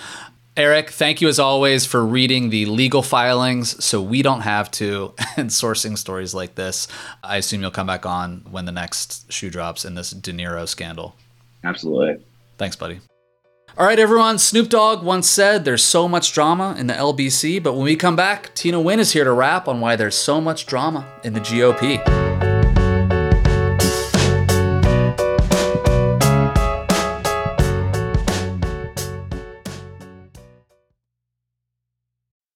Eriq, 0.55 0.89
thank 0.89 1.19
you 1.19 1.27
as 1.27 1.37
always 1.37 1.85
for 1.85 2.05
reading 2.05 2.49
the 2.49 2.65
legal 2.65 3.01
filings 3.01 3.83
so 3.83 4.01
we 4.01 4.21
don't 4.21 4.41
have 4.41 4.71
to 4.71 5.13
and 5.37 5.49
sourcing 5.49 5.97
stories 5.97 6.33
like 6.33 6.55
this. 6.55 6.87
I 7.21 7.37
assume 7.37 7.61
you'll 7.61 7.71
come 7.71 7.87
back 7.87 8.05
on 8.05 8.45
when 8.49 8.63
the 8.63 8.71
next 8.71 9.31
shoe 9.31 9.49
drops 9.49 9.83
in 9.83 9.95
this 9.95 10.11
De 10.11 10.31
Niro 10.31 10.65
scandal. 10.65 11.15
Absolutely. 11.65 12.23
Thanks, 12.57 12.77
buddy. 12.77 13.01
All 13.77 13.85
right, 13.85 13.99
everyone. 13.99 14.39
Snoop 14.39 14.69
Dogg 14.69 15.03
once 15.03 15.29
said 15.29 15.65
there's 15.65 15.83
so 15.83 16.07
much 16.07 16.31
drama 16.31 16.77
in 16.77 16.87
the 16.87 16.93
LBC, 16.93 17.61
but 17.61 17.73
when 17.73 17.83
we 17.83 17.97
come 17.97 18.15
back, 18.15 18.55
Tina 18.55 18.77
Nguyen 18.77 18.99
is 18.99 19.11
here 19.11 19.25
to 19.25 19.33
rap 19.33 19.67
on 19.67 19.81
why 19.81 19.97
there's 19.97 20.15
so 20.15 20.39
much 20.39 20.65
drama 20.65 21.05
in 21.25 21.33
the 21.33 21.41
GOP. 21.41 22.01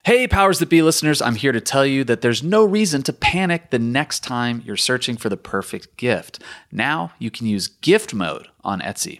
Hey, 0.06 0.26
Powers 0.26 0.60
That 0.60 0.70
Be 0.70 0.82
listeners, 0.82 1.22
I'm 1.22 1.36
here 1.36 1.52
to 1.52 1.60
tell 1.60 1.86
you 1.86 2.06
that 2.06 2.22
there's 2.22 2.42
no 2.42 2.64
reason 2.64 3.04
to 3.04 3.12
panic 3.12 3.72
the 3.72 3.78
next 3.78 4.24
time 4.24 4.64
you're 4.66 4.78
searching 4.78 5.18
for 5.18 5.28
the 5.28 5.36
perfect 5.36 5.98
gift. 5.98 6.42
Now 6.72 7.12
you 7.20 7.30
can 7.30 7.46
use 7.46 7.68
gift 7.68 8.14
mode 8.14 8.48
on 8.64 8.80
Etsy. 8.80 9.20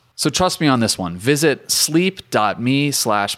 So 0.15 0.29
trust 0.29 0.61
me 0.61 0.67
on 0.67 0.79
this 0.79 0.97
one. 0.97 1.17
Visit 1.17 1.71
sleep.me 1.71 2.91
slash 2.91 3.37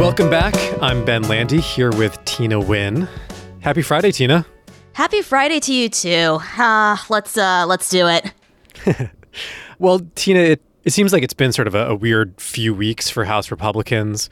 Welcome 0.00 0.28
back. 0.28 0.54
I'm 0.82 1.04
Ben 1.04 1.22
Landy 1.22 1.60
here 1.60 1.90
with 1.92 2.22
Tina 2.24 2.56
Nguyen. 2.60 3.08
Happy 3.60 3.80
Friday, 3.80 4.12
Tina. 4.12 4.44
Happy 4.92 5.22
Friday 5.22 5.60
to 5.60 5.72
you 5.72 5.88
too. 5.88 6.38
Uh, 6.58 6.96
let's 7.08 7.38
uh, 7.38 7.64
let's 7.66 7.88
do 7.88 8.06
it. 8.08 8.32
well, 9.78 10.00
Tina, 10.14 10.40
it, 10.40 10.62
it 10.84 10.92
seems 10.92 11.12
like 11.12 11.22
it's 11.22 11.32
been 11.32 11.52
sort 11.52 11.66
of 11.66 11.74
a, 11.74 11.86
a 11.86 11.94
weird 11.94 12.38
few 12.40 12.74
weeks 12.74 13.08
for 13.08 13.24
House 13.24 13.50
Republicans 13.50 14.28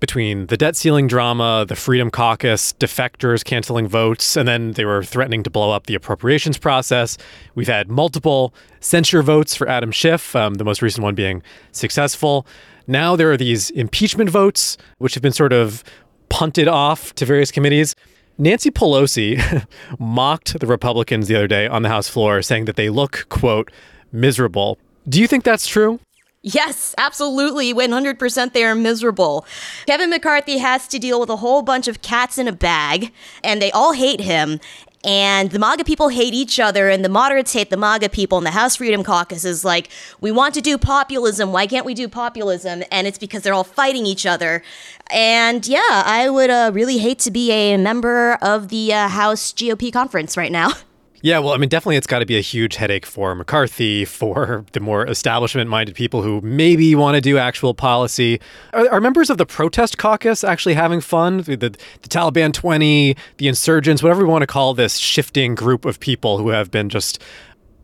between 0.00 0.46
the 0.46 0.56
debt 0.56 0.76
ceiling 0.76 1.06
drama, 1.06 1.64
the 1.66 1.74
Freedom 1.74 2.10
Caucus, 2.10 2.72
defectors 2.74 3.44
canceling 3.44 3.88
votes, 3.88 4.36
and 4.36 4.46
then 4.46 4.72
they 4.72 4.84
were 4.84 5.02
threatening 5.02 5.42
to 5.42 5.50
blow 5.50 5.72
up 5.72 5.86
the 5.86 5.94
appropriations 5.94 6.56
process. 6.56 7.18
We've 7.54 7.66
had 7.66 7.90
multiple 7.90 8.54
censure 8.80 9.22
votes 9.22 9.56
for 9.56 9.68
Adam 9.68 9.90
Schiff, 9.90 10.36
um, 10.36 10.54
the 10.54 10.64
most 10.64 10.82
recent 10.82 11.02
one 11.02 11.14
being 11.14 11.42
successful. 11.72 12.46
Now 12.88 13.16
there 13.16 13.30
are 13.30 13.36
these 13.36 13.68
impeachment 13.70 14.30
votes, 14.30 14.78
which 14.96 15.14
have 15.14 15.22
been 15.22 15.32
sort 15.32 15.52
of 15.52 15.84
punted 16.30 16.66
off 16.66 17.14
to 17.16 17.26
various 17.26 17.50
committees. 17.52 17.94
Nancy 18.38 18.70
Pelosi 18.70 19.66
mocked 19.98 20.58
the 20.58 20.66
Republicans 20.66 21.28
the 21.28 21.36
other 21.36 21.46
day 21.46 21.66
on 21.68 21.82
the 21.82 21.90
House 21.90 22.08
floor, 22.08 22.40
saying 22.40 22.64
that 22.64 22.76
they 22.76 22.88
look, 22.88 23.26
quote, 23.28 23.70
miserable. 24.10 24.78
Do 25.06 25.20
you 25.20 25.26
think 25.26 25.44
that's 25.44 25.66
true? 25.66 26.00
Yes, 26.42 26.94
absolutely. 26.96 27.74
100% 27.74 28.52
they 28.52 28.64
are 28.64 28.74
miserable. 28.74 29.44
Kevin 29.86 30.08
McCarthy 30.08 30.58
has 30.58 30.86
to 30.88 30.98
deal 30.98 31.18
with 31.20 31.28
a 31.28 31.36
whole 31.36 31.62
bunch 31.62 31.88
of 31.88 32.00
cats 32.00 32.38
in 32.38 32.46
a 32.46 32.52
bag, 32.52 33.12
and 33.42 33.60
they 33.60 33.72
all 33.72 33.92
hate 33.92 34.20
him. 34.20 34.60
And 35.04 35.52
the 35.52 35.58
MAGA 35.58 35.84
people 35.84 36.08
hate 36.08 36.34
each 36.34 36.58
other, 36.58 36.88
and 36.88 37.04
the 37.04 37.08
moderates 37.08 37.52
hate 37.52 37.70
the 37.70 37.76
MAGA 37.76 38.08
people. 38.08 38.38
And 38.38 38.46
the 38.46 38.50
House 38.50 38.76
Freedom 38.76 39.04
Caucus 39.04 39.44
is 39.44 39.64
like, 39.64 39.90
we 40.20 40.32
want 40.32 40.54
to 40.54 40.60
do 40.60 40.76
populism. 40.76 41.52
Why 41.52 41.66
can't 41.66 41.86
we 41.86 41.94
do 41.94 42.08
populism? 42.08 42.82
And 42.90 43.06
it's 43.06 43.18
because 43.18 43.42
they're 43.42 43.54
all 43.54 43.64
fighting 43.64 44.06
each 44.06 44.26
other. 44.26 44.62
And 45.10 45.66
yeah, 45.66 46.02
I 46.04 46.28
would 46.28 46.50
uh, 46.50 46.72
really 46.74 46.98
hate 46.98 47.20
to 47.20 47.30
be 47.30 47.52
a 47.52 47.76
member 47.76 48.34
of 48.42 48.68
the 48.68 48.92
uh, 48.92 49.08
House 49.08 49.52
GOP 49.52 49.92
conference 49.92 50.36
right 50.36 50.52
now. 50.52 50.72
Yeah, 51.20 51.40
well, 51.40 51.52
I 51.52 51.56
mean, 51.56 51.68
definitely 51.68 51.96
it's 51.96 52.06
got 52.06 52.20
to 52.20 52.26
be 52.26 52.36
a 52.36 52.40
huge 52.40 52.76
headache 52.76 53.04
for 53.04 53.34
McCarthy, 53.34 54.04
for 54.18 54.64
the 54.72 54.80
more 54.80 55.06
establishment 55.06 55.68
minded 55.68 55.94
people 55.94 56.22
who 56.22 56.40
maybe 56.42 56.94
want 56.94 57.16
to 57.16 57.20
do 57.20 57.38
actual 57.38 57.74
policy. 57.74 58.40
Are, 58.72 58.88
are, 58.88 59.00
members 59.00 59.30
of 59.30 59.38
the 59.38 59.46
protest 59.46 59.98
caucus 59.98 60.44
actually 60.44 60.74
having 60.74 61.00
fun? 61.00 61.38
The, 61.38 61.56
the, 61.56 61.70
the 61.70 62.08
Taliban 62.08 62.52
20, 62.52 63.16
the 63.38 63.48
insurgents, 63.48 64.02
whatever 64.02 64.24
we 64.24 64.30
want 64.30 64.42
to 64.42 64.46
call 64.46 64.74
this 64.74 64.96
shifting 64.96 65.54
group 65.54 65.84
of 65.84 65.98
people 65.98 66.38
who 66.38 66.50
have 66.50 66.70
been 66.70 66.88
just 66.88 67.20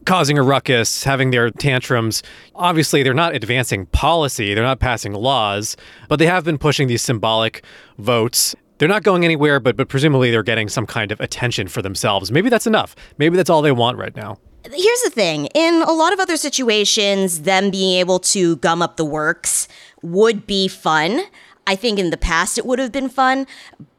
causing 0.04 0.38
a 0.38 0.42
ruckus, 0.42 1.02
having 1.04 1.30
their 1.30 1.50
tantrums. 1.50 2.22
Obviously, 2.54 3.02
they're 3.02 3.14
not 3.14 3.34
advancing 3.34 3.86
policy, 3.86 4.54
they're 4.54 4.62
not 4.62 4.78
passing 4.78 5.12
laws, 5.14 5.76
but 6.08 6.18
they 6.18 6.26
have 6.26 6.44
been 6.44 6.58
pushing 6.58 6.88
these 6.88 7.02
symbolic 7.02 7.64
votes 7.98 8.54
they're 8.78 8.88
not 8.88 9.02
going 9.02 9.24
anywhere, 9.24 9.60
but 9.60 9.76
but 9.76 9.88
presumably 9.88 10.30
they're 10.30 10.42
getting 10.42 10.68
some 10.68 10.86
kind 10.86 11.12
of 11.12 11.20
attention 11.20 11.68
for 11.68 11.82
themselves. 11.82 12.32
Maybe 12.32 12.48
that's 12.48 12.66
enough. 12.66 12.96
Maybe 13.18 13.36
that's 13.36 13.50
all 13.50 13.62
they 13.62 13.72
want 13.72 13.98
right 13.98 14.14
now. 14.14 14.38
Here's 14.64 15.02
the 15.02 15.10
thing 15.10 15.46
in 15.54 15.82
a 15.82 15.92
lot 15.92 16.12
of 16.12 16.20
other 16.20 16.36
situations, 16.36 17.42
them 17.42 17.70
being 17.70 17.98
able 17.98 18.18
to 18.20 18.56
gum 18.56 18.80
up 18.80 18.96
the 18.96 19.04
works 19.04 19.68
would 20.02 20.46
be 20.46 20.68
fun. 20.68 21.22
I 21.66 21.76
think 21.76 21.98
in 21.98 22.10
the 22.10 22.16
past 22.16 22.58
it 22.58 22.66
would 22.66 22.78
have 22.78 22.92
been 22.92 23.08
fun, 23.08 23.46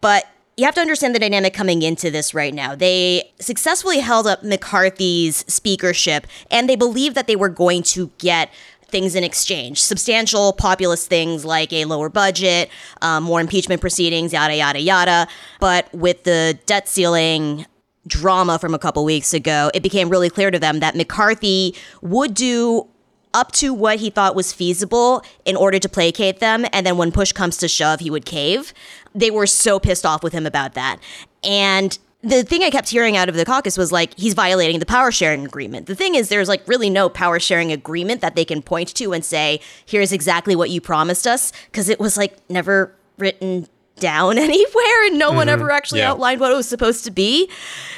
but 0.01 0.25
you 0.57 0.65
have 0.65 0.75
to 0.75 0.81
understand 0.81 1.13
the 1.13 1.19
dynamic 1.19 1.53
coming 1.53 1.81
into 1.81 2.09
this 2.09 2.33
right 2.33 2.53
now. 2.53 2.75
They 2.75 3.31
successfully 3.39 3.99
held 3.99 4.25
up 4.25 4.41
McCarthy's 4.41 5.43
speakership, 5.51 6.25
and 6.49 6.69
they 6.69 6.77
believed 6.77 7.15
that 7.15 7.27
they 7.27 7.35
were 7.35 7.49
going 7.49 7.83
to 7.83 8.09
get 8.19 8.49
things 8.87 9.15
in 9.15 9.23
exchange 9.23 9.81
substantial 9.81 10.53
populist 10.53 11.07
things 11.07 11.45
like 11.45 11.71
a 11.73 11.85
lower 11.85 12.09
budget, 12.09 12.69
um, 13.01 13.23
more 13.23 13.41
impeachment 13.41 13.81
proceedings, 13.81 14.33
yada, 14.33 14.55
yada, 14.55 14.79
yada. 14.79 15.27
But 15.59 15.93
with 15.93 16.23
the 16.23 16.57
debt 16.65 16.87
ceiling 16.87 17.65
drama 18.07 18.59
from 18.59 18.73
a 18.73 18.79
couple 18.79 19.03
weeks 19.03 19.33
ago, 19.33 19.71
it 19.73 19.81
became 19.83 20.09
really 20.09 20.29
clear 20.29 20.51
to 20.51 20.59
them 20.59 20.79
that 20.79 20.95
McCarthy 20.95 21.75
would 22.01 22.33
do 22.33 22.87
up 23.33 23.51
to 23.51 23.73
what 23.73 23.99
he 23.99 24.09
thought 24.09 24.33
was 24.33 24.53
feasible 24.53 25.21
in 25.43 25.57
order 25.57 25.77
to 25.77 25.89
placate 25.89 26.39
them. 26.39 26.65
And 26.71 26.85
then 26.85 26.97
when 26.97 27.11
push 27.11 27.33
comes 27.33 27.57
to 27.57 27.67
shove, 27.67 27.99
he 27.99 28.09
would 28.09 28.25
cave. 28.25 28.73
They 29.13 29.29
were 29.29 29.45
so 29.45 29.77
pissed 29.77 30.05
off 30.05 30.23
with 30.23 30.31
him 30.31 30.45
about 30.45 30.73
that. 30.75 30.99
And 31.43 31.99
the 32.25 32.43
thing 32.43 32.63
I 32.63 32.71
kept 32.71 32.89
hearing 32.89 33.15
out 33.15 33.29
of 33.29 33.35
the 33.35 33.45
caucus 33.45 33.77
was 33.77 33.91
like 33.91 34.17
he's 34.17 34.33
violating 34.33 34.79
the 34.79 34.85
power 34.85 35.11
sharing 35.11 35.45
agreement. 35.45 35.85
The 35.85 35.95
thing 35.95 36.15
is, 36.15 36.29
there's 36.29 36.49
like 36.49 36.67
really 36.67 36.89
no 36.89 37.07
power 37.07 37.39
sharing 37.39 37.71
agreement 37.71 38.21
that 38.21 38.35
they 38.35 38.43
can 38.43 38.63
point 38.63 38.93
to 38.95 39.13
and 39.13 39.23
say, 39.23 39.61
here's 39.85 40.11
exactly 40.11 40.55
what 40.55 40.71
you 40.71 40.81
promised 40.81 41.27
us, 41.27 41.53
because 41.71 41.87
it 41.87 41.99
was 41.99 42.17
like 42.17 42.37
never 42.49 42.93
written 43.17 43.67
down 43.97 44.37
anywhere 44.39 45.05
and 45.05 45.19
no 45.19 45.29
mm-hmm. 45.29 45.37
one 45.37 45.49
ever 45.49 45.69
actually 45.71 45.99
yeah. 45.99 46.11
outlined 46.11 46.41
what 46.41 46.51
it 46.51 46.55
was 46.55 46.67
supposed 46.67 47.05
to 47.05 47.11
be. 47.11 47.49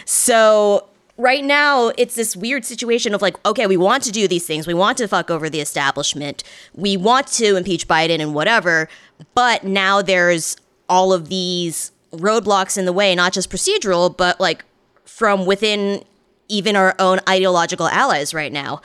So 0.05 0.89
right 1.17 1.43
now 1.43 1.91
it's 1.97 2.15
this 2.15 2.35
weird 2.35 2.63
situation 2.63 3.15
of 3.15 3.23
like 3.23 3.43
okay 3.43 3.65
we 3.65 3.75
want 3.75 4.03
to 4.03 4.11
do 4.11 4.27
these 4.27 4.45
things 4.45 4.67
we 4.67 4.73
want 4.75 4.99
to 4.99 5.07
fuck 5.07 5.31
over 5.31 5.49
the 5.49 5.59
establishment 5.59 6.43
we 6.75 6.95
want 6.95 7.25
to 7.25 7.55
impeach 7.55 7.87
biden 7.87 8.19
and 8.19 8.35
whatever 8.35 8.87
but 9.33 9.63
now 9.63 9.99
there's 9.99 10.55
all 10.87 11.11
of 11.11 11.27
these 11.27 11.91
roadblocks 12.11 12.77
in 12.77 12.85
the 12.85 12.93
way, 12.93 13.15
not 13.15 13.33
just 13.33 13.49
procedural, 13.49 14.15
but 14.15 14.39
like 14.39 14.63
from 15.05 15.45
within 15.45 16.03
even 16.49 16.75
our 16.75 16.95
own 16.99 17.19
ideological 17.27 17.87
allies 17.87 18.33
right 18.33 18.51
now. 18.51 18.81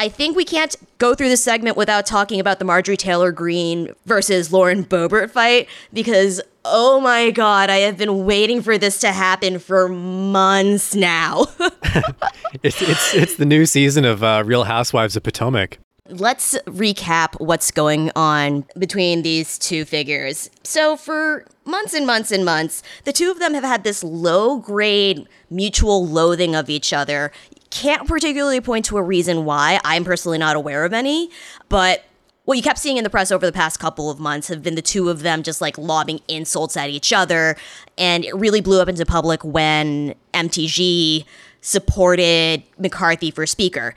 I 0.00 0.08
think 0.08 0.36
we 0.36 0.44
can't 0.44 0.76
go 0.98 1.14
through 1.14 1.28
this 1.28 1.42
segment 1.42 1.76
without 1.76 2.06
talking 2.06 2.38
about 2.38 2.60
the 2.60 2.64
Marjorie 2.64 2.96
Taylor 2.96 3.32
Greene 3.32 3.92
versus 4.06 4.52
Lauren 4.52 4.84
Boebert 4.84 5.30
fight 5.30 5.68
because 5.92 6.40
oh 6.64 7.00
my 7.00 7.30
god, 7.30 7.70
I 7.70 7.78
have 7.78 7.96
been 7.96 8.24
waiting 8.24 8.62
for 8.62 8.78
this 8.78 9.00
to 9.00 9.10
happen 9.10 9.58
for 9.58 9.88
months 9.88 10.94
now. 10.94 11.46
it's, 12.62 12.80
it's 12.82 13.14
it's 13.14 13.36
the 13.36 13.46
new 13.46 13.66
season 13.66 14.04
of 14.04 14.22
uh, 14.22 14.42
Real 14.46 14.64
Housewives 14.64 15.16
of 15.16 15.22
Potomac. 15.22 15.78
Let's 16.08 16.54
recap 16.66 17.38
what's 17.38 17.70
going 17.70 18.10
on 18.16 18.64
between 18.78 19.22
these 19.22 19.58
two 19.58 19.84
figures. 19.84 20.48
So, 20.62 20.96
for 20.96 21.44
months 21.66 21.92
and 21.92 22.06
months 22.06 22.30
and 22.30 22.46
months, 22.46 22.82
the 23.04 23.12
two 23.12 23.30
of 23.30 23.38
them 23.38 23.52
have 23.52 23.64
had 23.64 23.84
this 23.84 24.02
low 24.02 24.56
grade 24.58 25.28
mutual 25.50 26.06
loathing 26.06 26.54
of 26.54 26.70
each 26.70 26.94
other. 26.94 27.30
Can't 27.70 28.08
particularly 28.08 28.62
point 28.62 28.86
to 28.86 28.96
a 28.96 29.02
reason 29.02 29.44
why. 29.44 29.80
I'm 29.84 30.02
personally 30.02 30.38
not 30.38 30.56
aware 30.56 30.86
of 30.86 30.94
any, 30.94 31.30
but 31.68 32.04
what 32.46 32.56
you 32.56 32.62
kept 32.62 32.78
seeing 32.78 32.96
in 32.96 33.04
the 33.04 33.10
press 33.10 33.30
over 33.30 33.44
the 33.44 33.52
past 33.52 33.78
couple 33.78 34.08
of 34.08 34.18
months 34.18 34.48
have 34.48 34.62
been 34.62 34.74
the 34.74 34.80
two 34.80 35.10
of 35.10 35.20
them 35.20 35.42
just 35.42 35.60
like 35.60 35.76
lobbing 35.76 36.20
insults 36.28 36.78
at 36.78 36.88
each 36.88 37.12
other. 37.12 37.58
And 37.98 38.24
it 38.24 38.34
really 38.34 38.62
blew 38.62 38.80
up 38.80 38.88
into 38.88 39.04
public 39.04 39.44
when 39.44 40.14
MTG 40.32 41.26
supported 41.60 42.62
McCarthy 42.78 43.30
for 43.30 43.44
Speaker 43.44 43.94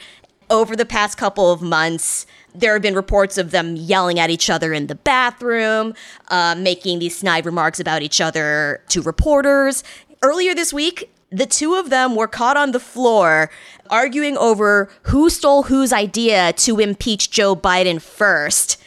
over 0.52 0.76
the 0.76 0.86
past 0.86 1.18
couple 1.18 1.52
of 1.52 1.62
months, 1.62 2.28
there 2.54 2.74
have 2.74 2.82
been 2.82 2.94
reports 2.94 3.38
of 3.38 3.52
them 3.52 3.76
yelling 3.76 4.20
at 4.20 4.30
each 4.30 4.50
other 4.50 4.74
in 4.74 4.88
the 4.88 4.96
bathroom, 4.96 5.94
uh, 6.28 6.54
making 6.56 7.00
these 7.00 7.18
snide 7.18 7.46
remarks 7.46 7.80
about 7.80 8.04
each 8.04 8.20
other 8.20 8.84
to 8.90 9.02
reporters. 9.02 9.84
Earlier 10.22 10.54
this 10.54 10.74
week, 10.74 11.10
the 11.32 11.46
two 11.46 11.76
of 11.76 11.90
them 11.90 12.16
were 12.16 12.28
caught 12.28 12.58
on 12.58 12.74
the 12.74 12.80
floor 12.80 13.50
arguing 13.90 14.38
over 14.38 14.90
who 15.04 15.30
stole 15.30 15.64
whose 15.64 15.94
idea 15.94 16.54
to 16.54 16.80
impeach 16.80 17.32
Joe 17.32 17.56
Biden 17.56 18.02
first. 18.02 18.82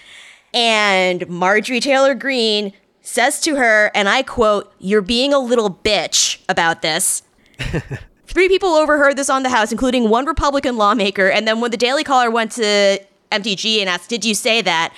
And 0.53 1.29
Marjorie 1.29 1.81
Taylor 1.81 2.15
Greene 2.15 2.73
says 3.01 3.41
to 3.41 3.57
her, 3.57 3.91
and 3.95 4.09
I 4.09 4.23
quote, 4.23 4.73
You're 4.79 5.03
being 5.03 5.33
a 5.33 5.39
little 5.39 5.71
bitch 5.71 6.43
about 6.49 6.83
this. 6.83 7.23
Three 8.35 8.49
people 8.49 8.71
overheard 8.71 9.17
this 9.17 9.31
on 9.31 9.45
the 9.45 9.49
House, 9.49 9.71
including 9.71 10.11
one 10.11 10.27
Republican 10.27 10.77
lawmaker. 10.77 11.31
And 11.31 11.47
then 11.47 11.61
when 11.61 11.71
the 11.71 11.77
Daily 11.77 12.03
Caller 12.03 12.33
went 12.33 12.51
to 12.53 13.01
MTG 13.31 13.79
and 13.79 13.89
asked, 13.89 14.11
Did 14.11 14.25
you 14.25 14.35
say 14.35 14.61
that? 14.61 14.93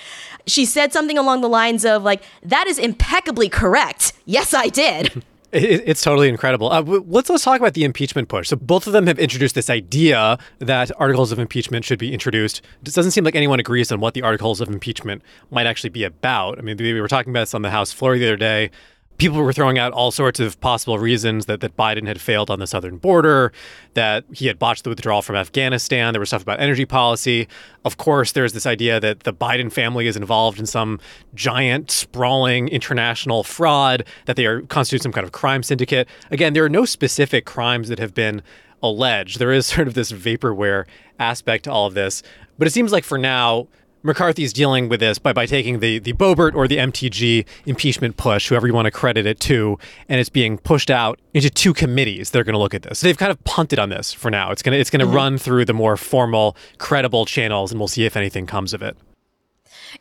She 0.47 0.65
said 0.65 0.91
something 0.93 1.19
along 1.19 1.43
the 1.43 1.49
lines 1.49 1.85
of, 1.85 2.03
like, 2.03 2.23
that 2.43 2.67
is 2.67 2.79
impeccably 2.79 3.51
correct. 3.51 4.15
Yes, 4.25 4.55
I 4.55 4.69
did. 4.69 5.23
it's 5.53 6.03
totally 6.03 6.31
incredible. 6.31 6.73
Uh, 6.73 6.81
let's 6.81 7.29
let's 7.29 7.45
talk 7.45 7.61
about 7.61 7.75
the 7.75 7.85
impeachment 7.85 8.29
push. 8.29 8.49
So 8.49 8.57
both 8.57 8.87
of 8.87 8.95
them 8.95 9.07
have 9.07 9.19
introduced 9.19 9.55
this 9.55 9.69
idea 9.69 10.39
that 10.61 10.91
articles 10.99 11.31
of 11.31 11.39
impeachment 11.39 11.85
should 11.85 11.99
be 11.99 12.15
introduced. 12.15 12.63
It 12.85 12.95
doesn't 12.95 13.13
seem 13.13 13.25
like 13.25 13.37
anyone 13.37 13.61
agrees 13.61 13.93
on 13.93 14.01
what 14.01 14.15
the 14.15 14.23
articles 14.23 14.63
of 14.63 14.69
impeachment 14.69 15.23
might 15.51 15.67
actually 15.67 15.91
be 15.91 16.05
about. 16.05 16.59
I 16.59 16.63
mean, 16.63 16.79
we 16.79 16.99
were 17.01 17.09
talking 17.09 17.31
about 17.31 17.41
this 17.41 17.55
on 17.55 17.61
the 17.61 17.71
House 17.71 17.93
floor 17.93 18.17
the 18.17 18.27
other 18.27 18.37
day. 18.37 18.71
People 19.19 19.39
were 19.39 19.53
throwing 19.53 19.79
out 19.79 19.93
all 19.93 20.11
sorts 20.11 20.41
of 20.41 20.61
possible 20.61 20.99
reasons 20.99 21.47
that, 21.47 21.61
that 21.61 21.77
Biden 21.77 22.07
had 22.07 22.21
failed 22.21 22.51
on 22.51 22.59
the 22.59 22.67
southern 22.67 22.99
border, 22.99 23.53
that 23.95 24.25
he 24.33 24.47
had 24.47 24.59
botched 24.59 24.85
the 24.85 24.91
withdrawal 24.91 25.23
from 25.23 25.37
Afghanistan. 25.37 26.13
There 26.13 26.21
was 26.21 26.29
stuff 26.29 26.43
about 26.43 26.61
energy 26.61 26.85
policy. 26.85 27.49
Of 27.85 27.97
course, 27.97 28.33
there's 28.33 28.53
this 28.53 28.67
idea 28.67 29.01
that 29.01 29.21
the 29.21 29.33
Biden 29.33 29.73
family 29.73 30.07
is 30.07 30.17
involved 30.17 30.59
in 30.59 30.67
some 30.67 31.01
giant, 31.35 31.91
sprawling 31.91 32.69
international 32.69 33.43
fraud, 33.43 34.05
that 34.27 34.37
they 34.37 34.47
are 34.47 34.63
constitute 34.63 35.03
some 35.03 35.13
kind 35.13 35.25
of 35.25 35.33
crime 35.33 35.63
syndicate. 35.63 36.09
Again, 36.31 36.53
there 36.53 36.65
are 36.65 36.69
no 36.69 36.85
specific 36.85 37.47
crimes 37.47 37.89
that 37.89 37.99
have 37.99 38.15
been 38.15 38.43
alleged. 38.83 39.39
There 39.39 39.53
is 39.53 39.67
sort 39.75 39.89
of 39.89 39.95
this 39.95 40.13
vaporware 40.13 40.85
aspect 41.19 41.65
to 41.65 41.73
all 41.73 41.87
of 41.87 41.95
this. 41.95 42.23
But 42.59 42.69
it 42.69 42.73
seems 42.73 42.93
like 42.93 43.05
for 43.05 43.19
now, 43.19 43.69
McCarthy's 44.07 44.53
dealing 44.53 44.89
with 44.89 45.01
this 45.01 45.19
by, 45.19 45.33
by 45.33 45.47
taking 45.47 45.81
the, 45.81 45.99
the 45.99 46.13
Boebert 46.15 46.55
or 46.55 46.67
the 46.67 46.77
MTG 46.79 47.45
impeachment 47.67 48.17
push, 48.17 48.49
whoever 48.49 48.67
you 48.67 48.73
want 48.73 48.87
to 48.87 48.91
credit 48.91 49.27
it 49.27 49.41
to, 49.41 49.79
and 50.09 50.21
it's 50.21 50.29
being 50.29 50.59
pushed 50.59 50.91
out 50.91 51.21
into 51.35 51.51
two 51.51 51.75
committees 51.75 52.31
that 52.31 52.39
are 52.39 52.45
going 52.45 52.55
to 52.55 52.59
look 52.59 52.75
at 52.75 52.83
this. 52.83 53.01
So 53.01 53.07
they've 53.07 53.19
kind 53.19 53.31
of 53.31 53.43
punted 53.45 53.79
on 53.79 53.91
this 53.91 54.13
for 54.13 54.31
now. 54.31 54.51
It's 54.51 54.63
going 54.63 54.73
to 54.73 54.79
it's 54.79 54.91
going 54.91 55.01
to 55.01 55.07
mm-hmm. 55.07 55.17
run 55.17 55.39
through 55.39 55.65
the 55.67 55.75
more 55.75 55.97
formal, 55.97 56.57
credible 56.79 57.27
channels, 57.27 57.71
and 57.73 57.81
we'll 57.81 57.89
see 57.89 58.05
if 58.05 58.17
anything 58.17 58.47
comes 58.47 58.73
of 58.73 58.83
it. 58.83 58.97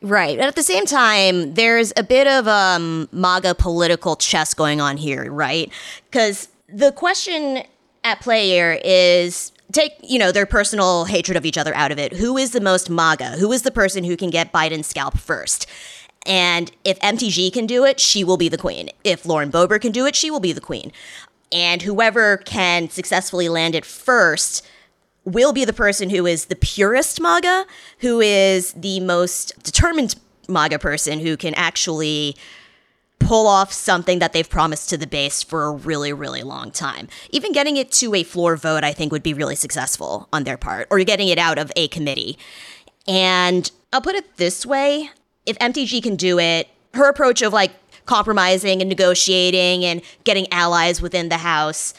Right. 0.02 0.38
And 0.38 0.48
at 0.48 0.56
the 0.56 0.64
same 0.64 0.86
time, 0.86 1.54
there's 1.54 1.94
a 1.98 2.04
bit 2.04 2.28
of 2.28 2.48
um, 2.48 3.08
MAGA 3.12 3.56
political 3.56 4.16
chess 4.16 4.54
going 4.54 4.82
on 4.82 4.98
here, 4.98 5.32
right? 5.32 5.72
Because 6.10 6.50
the 6.68 6.92
question 6.92 7.64
at 8.04 8.20
play 8.22 8.48
here 8.48 8.80
is 8.84 9.52
take 9.76 9.94
you 10.02 10.18
know 10.18 10.32
their 10.32 10.46
personal 10.46 11.06
hatred 11.06 11.38
of 11.38 11.46
each 11.46 11.58
other 11.58 11.76
out 11.76 11.92
of 11.92 12.00
it. 12.00 12.14
Who 12.14 12.38
is 12.38 12.52
the 12.52 12.62
most 12.62 12.90
maga? 12.90 13.32
Who 13.32 13.52
is 13.52 13.64
the 13.64 13.72
person 13.72 14.04
who 14.04 14.16
can 14.16 14.30
get 14.30 14.54
biden's 14.54 14.88
scalp 14.88 15.18
first? 15.18 15.68
And 16.26 16.72
if 16.84 16.98
mtg 17.00 17.54
can 17.54 17.68
do 17.68 17.84
it 17.84 18.00
she 18.00 18.24
will 18.24 18.38
be 18.38 18.50
the 18.50 18.58
queen. 18.58 18.90
If 19.04 19.26
lauren 19.26 19.52
boebert 19.52 19.82
can 19.82 19.92
do 19.92 20.06
it 20.06 20.16
she 20.16 20.32
will 20.32 20.40
be 20.40 20.54
the 20.54 20.62
queen. 20.62 20.92
And 21.52 21.82
whoever 21.82 22.38
can 22.38 22.90
successfully 22.90 23.50
land 23.50 23.76
it 23.76 23.86
first 23.86 24.66
will 25.26 25.54
be 25.54 25.66
the 25.66 25.74
person 25.74 26.10
who 26.10 26.26
is 26.26 26.46
the 26.46 26.56
purest 26.56 27.20
maga 27.20 27.66
who 28.00 28.22
is 28.22 28.74
the 28.74 29.00
most 29.02 29.62
determined 29.64 30.16
maga 30.48 30.80
person 30.80 31.20
who 31.20 31.36
can 31.36 31.54
actually 31.56 32.36
pull 33.20 33.48
off 33.48 33.72
something 33.72 34.20
that 34.20 34.34
they've 34.34 34.50
promised 34.50 34.90
to 34.90 34.98
the 34.98 35.08
base 35.08 35.42
for 35.42 35.64
a 35.64 35.72
really, 35.72 36.14
really 36.14 36.44
long 36.44 36.72
time. 36.72 37.08
Even 37.32 37.52
getting 37.52 37.78
it 37.78 37.92
to 37.94 38.14
a 38.14 38.24
floor 38.24 38.56
vote, 38.56 38.84
I 38.84 38.94
think, 38.94 39.12
would 39.12 39.24
be 39.24 39.34
really 39.34 39.56
successful 39.56 40.30
on 40.32 40.44
their 40.44 40.58
part, 40.58 40.88
or 40.92 41.00
getting 41.04 41.28
it 41.30 41.40
out 41.40 41.58
of 41.58 41.72
a 41.76 41.88
committee. 41.88 42.38
And 43.08 43.70
I'll 43.92 44.02
put 44.02 44.16
it 44.16 44.38
this 44.38 44.66
way 44.66 45.10
if 45.46 45.58
MTG 45.60 46.02
can 46.02 46.16
do 46.16 46.40
it, 46.40 46.68
her 46.94 47.10
approach 47.10 47.42
of 47.42 47.54
like 47.54 47.72
compromising 48.06 48.82
and 48.82 48.90
negotiating 48.90 49.86
and 49.86 50.02
getting 50.24 50.52
allies 50.52 51.02
within 51.02 51.30
the 51.30 51.38
House 51.38 51.94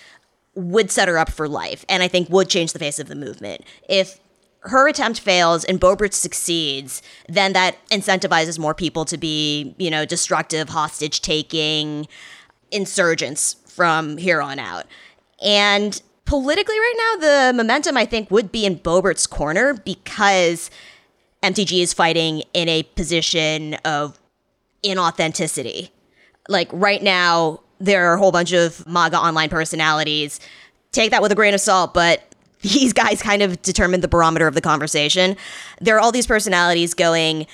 would 0.54 0.90
set 0.90 1.08
her 1.08 1.18
up 1.18 1.30
for 1.30 1.48
life 1.48 1.84
and 1.88 2.02
I 2.02 2.08
think 2.08 2.30
would 2.30 2.48
change 2.48 2.72
the 2.72 2.78
face 2.78 2.98
of 2.98 3.08
the 3.08 3.14
movement. 3.14 3.62
If 3.88 4.18
her 4.66 4.88
attempt 4.88 5.20
fails 5.20 5.64
and 5.64 5.80
Boebert 5.80 6.12
succeeds, 6.12 7.02
then 7.28 7.52
that 7.52 7.76
incentivizes 7.88 8.58
more 8.58 8.74
people 8.74 9.04
to 9.06 9.16
be, 9.16 9.74
you 9.78 9.90
know, 9.90 10.04
destructive, 10.04 10.68
hostage 10.68 11.20
taking 11.20 12.06
insurgents 12.70 13.56
from 13.68 14.16
here 14.16 14.42
on 14.42 14.58
out. 14.58 14.86
And 15.42 16.00
politically, 16.24 16.78
right 16.78 16.94
now, 17.20 17.50
the 17.50 17.56
momentum 17.56 17.96
I 17.96 18.04
think 18.04 18.30
would 18.30 18.50
be 18.50 18.66
in 18.66 18.78
Boebert's 18.78 19.26
corner 19.26 19.74
because 19.74 20.70
MTG 21.42 21.82
is 21.82 21.92
fighting 21.92 22.42
in 22.52 22.68
a 22.68 22.82
position 22.82 23.74
of 23.84 24.18
inauthenticity. 24.82 25.90
Like 26.48 26.68
right 26.72 27.02
now, 27.02 27.60
there 27.78 28.10
are 28.10 28.14
a 28.14 28.18
whole 28.18 28.32
bunch 28.32 28.52
of 28.52 28.86
MAGA 28.86 29.16
online 29.16 29.48
personalities. 29.48 30.40
Take 30.92 31.10
that 31.10 31.22
with 31.22 31.30
a 31.30 31.34
grain 31.34 31.54
of 31.54 31.60
salt, 31.60 31.92
but 31.92 32.25
these 32.62 32.92
guys 32.92 33.22
kind 33.22 33.42
of 33.42 33.60
determined 33.62 34.02
the 34.02 34.08
barometer 34.08 34.46
of 34.46 34.54
the 34.54 34.60
conversation. 34.60 35.36
There 35.80 35.96
are 35.96 36.00
all 36.00 36.12
these 36.12 36.26
personalities 36.26 36.94
going, 36.94 37.46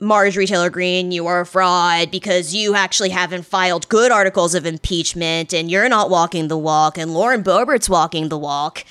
Marjorie 0.00 0.46
Taylor 0.46 0.70
Greene, 0.70 1.12
you 1.12 1.26
are 1.26 1.40
a 1.40 1.46
fraud 1.46 2.10
because 2.10 2.54
you 2.54 2.74
actually 2.74 3.10
haven't 3.10 3.44
filed 3.46 3.88
good 3.88 4.10
articles 4.10 4.54
of 4.54 4.66
impeachment 4.66 5.52
and 5.52 5.70
you're 5.70 5.88
not 5.88 6.10
walking 6.10 6.48
the 6.48 6.58
walk, 6.58 6.98
and 6.98 7.14
Lauren 7.14 7.42
Boebert's 7.42 7.88
walking 7.88 8.28
the 8.28 8.38
walk. 8.38 8.84